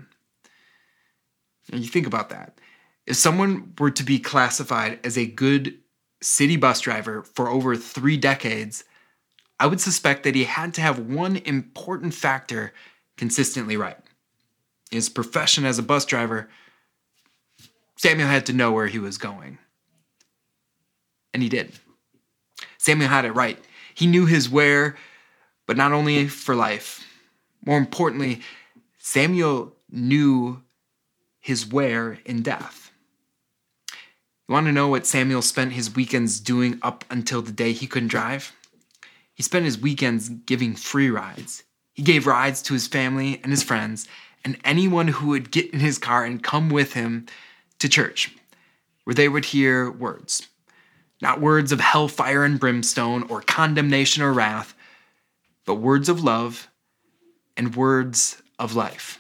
And 1.71 1.81
you 1.81 1.89
think 1.89 2.07
about 2.07 2.31
that. 2.31 2.59
If 3.07 3.17
someone 3.17 3.75
were 3.79 3.91
to 3.91 4.03
be 4.03 4.19
classified 4.19 4.99
as 5.05 5.19
a 5.19 5.27
good 5.27 5.79
city 6.23 6.57
bus 6.57 6.81
driver 6.81 7.23
for 7.23 7.49
over 7.49 7.77
three 7.77 8.17
decades, 8.17 8.85
I 9.59 9.67
would 9.67 9.81
suspect 9.81 10.25
that 10.25 10.35
he 10.35 10.45
had 10.45 10.75
to 10.75 10.81
have 10.81 10.99
one 10.99 11.37
important 11.37 12.15
factor 12.15 12.73
consistently 13.17 13.77
right. 13.77 13.99
His 14.91 15.09
profession 15.09 15.65
as 15.65 15.79
a 15.79 15.83
bus 15.83 16.05
driver, 16.05 16.49
Samuel 17.97 18.29
had 18.29 18.47
to 18.47 18.53
know 18.53 18.73
where 18.73 18.89
he 18.89 18.99
was 18.99 19.19
going. 19.19 19.59
And 21.33 21.43
he 21.43 21.49
did. 21.49 21.73
Samuel 22.79 23.09
had 23.09 23.25
it 23.25 23.33
right. 23.33 23.59
He 23.95 24.07
knew 24.07 24.27
his 24.27 24.49
where, 24.49 24.97
but 25.67 25.77
not 25.77 25.93
only 25.93 26.29
for 26.29 26.55
life. 26.55 27.07
More 27.65 27.79
importantly, 27.79 28.41
Samuel 28.99 29.75
knew 29.91 30.63
his 31.41 31.67
where 31.67 32.19
in 32.25 32.43
death. 32.43 32.91
You 34.49 34.53
want 34.53 34.67
to 34.67 34.73
know 34.73 34.89
what 34.89 35.07
Samuel 35.07 35.43
spent 35.43 35.73
his 35.73 35.95
weekends 35.95 36.41
doing 36.41 36.79
up 36.83 37.05
until 37.09 37.41
the 37.41 37.53
day 37.53 37.73
he 37.73 37.87
couldn't 37.87 38.09
drive? 38.09 38.53
He 39.35 39.43
spent 39.43 39.65
his 39.65 39.79
weekends 39.79 40.29
giving 40.29 40.75
free 40.75 41.11
rides. 41.11 41.65
He 41.93 42.03
gave 42.03 42.27
rides 42.27 42.63
to 42.63 42.73
his 42.73 42.87
family 42.87 43.41
and 43.43 43.53
his 43.53 43.63
friends 43.63 44.09
and 44.45 44.59
anyone 44.65 45.09
who 45.09 45.29
would 45.29 45.51
get 45.51 45.71
in 45.71 45.81
his 45.81 45.99
car 45.99 46.25
and 46.25 46.43
come 46.43 46.69
with 46.69 46.93
him 46.93 47.27
to 47.79 47.89
church, 47.89 48.35
where 49.05 49.15
they 49.15 49.29
would 49.29 49.47
hear 49.47 49.91
words. 49.91 50.49
Not 51.21 51.41
words 51.41 51.73
of 51.73 51.81
hellfire 51.81 52.45
and 52.45 52.61
brimstone 52.61 53.25
or 53.25 53.41
condemnation 53.41 54.23
or 54.23 54.33
wrath, 54.33 54.75
but 55.65 55.77
words 55.77 56.09
of 56.09 56.23
love 56.23 56.69
and 57.57 57.75
words 57.75 58.43
of 58.59 58.75
life. 58.75 59.19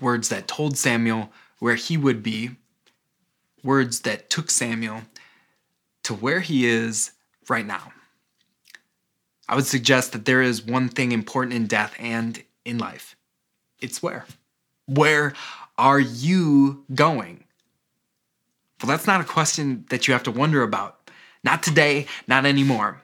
Words 0.00 0.28
that 0.28 0.46
told 0.48 0.76
Samuel 0.76 1.32
where 1.58 1.76
he 1.76 1.96
would 1.96 2.22
be, 2.22 2.50
words 3.62 4.00
that 4.00 4.28
took 4.28 4.50
Samuel 4.50 5.02
to 6.02 6.14
where 6.14 6.40
he 6.40 6.66
is 6.66 7.12
right 7.48 7.66
now. 7.66 7.92
I 9.48 9.54
would 9.54 9.66
suggest 9.66 10.12
that 10.12 10.24
there 10.24 10.42
is 10.42 10.64
one 10.64 10.88
thing 10.88 11.12
important 11.12 11.54
in 11.54 11.66
death 11.66 11.94
and 11.98 12.42
in 12.64 12.78
life 12.78 13.16
it's 13.80 14.02
where. 14.02 14.26
Where 14.86 15.34
are 15.76 16.00
you 16.00 16.84
going? 16.94 17.44
Well, 18.82 18.88
that's 18.88 19.06
not 19.06 19.20
a 19.20 19.24
question 19.24 19.84
that 19.90 20.06
you 20.06 20.12
have 20.12 20.22
to 20.24 20.30
wonder 20.30 20.62
about. 20.62 21.10
Not 21.44 21.62
today, 21.62 22.06
not 22.26 22.46
anymore. 22.46 23.02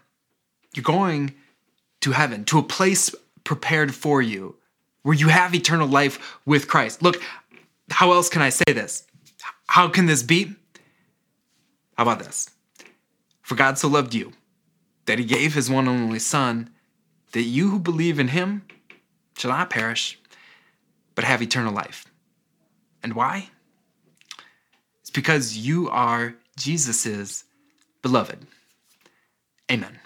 You're 0.74 0.82
going 0.82 1.34
to 2.00 2.12
heaven, 2.12 2.44
to 2.46 2.58
a 2.58 2.62
place 2.62 3.14
prepared 3.44 3.94
for 3.94 4.22
you 4.22 4.56
where 5.02 5.14
you 5.14 5.28
have 5.28 5.54
eternal 5.54 5.88
life 5.88 6.38
with 6.46 6.68
Christ. 6.68 7.02
Look, 7.02 7.22
how 7.90 8.12
else 8.12 8.28
can 8.28 8.42
I 8.42 8.48
say 8.48 8.64
this? 8.66 9.06
How 9.66 9.88
can 9.88 10.06
this 10.06 10.22
be? 10.22 10.54
How 11.96 12.04
about 12.04 12.20
this? 12.20 12.50
For 13.42 13.54
God 13.54 13.78
so 13.78 13.88
loved 13.88 14.14
you 14.14 14.32
that 15.06 15.18
he 15.18 15.24
gave 15.24 15.54
his 15.54 15.70
one 15.70 15.88
and 15.88 16.02
only 16.02 16.18
Son, 16.18 16.70
that 17.32 17.42
you 17.42 17.70
who 17.70 17.78
believe 17.78 18.18
in 18.18 18.28
him 18.28 18.64
shall 19.36 19.50
not 19.50 19.70
perish, 19.70 20.18
but 21.14 21.24
have 21.24 21.42
eternal 21.42 21.72
life. 21.72 22.06
And 23.02 23.14
why? 23.14 23.50
It's 25.00 25.10
because 25.10 25.56
you 25.56 25.88
are 25.90 26.34
Jesus's 26.56 27.44
beloved. 28.02 28.46
Amen. 29.70 29.98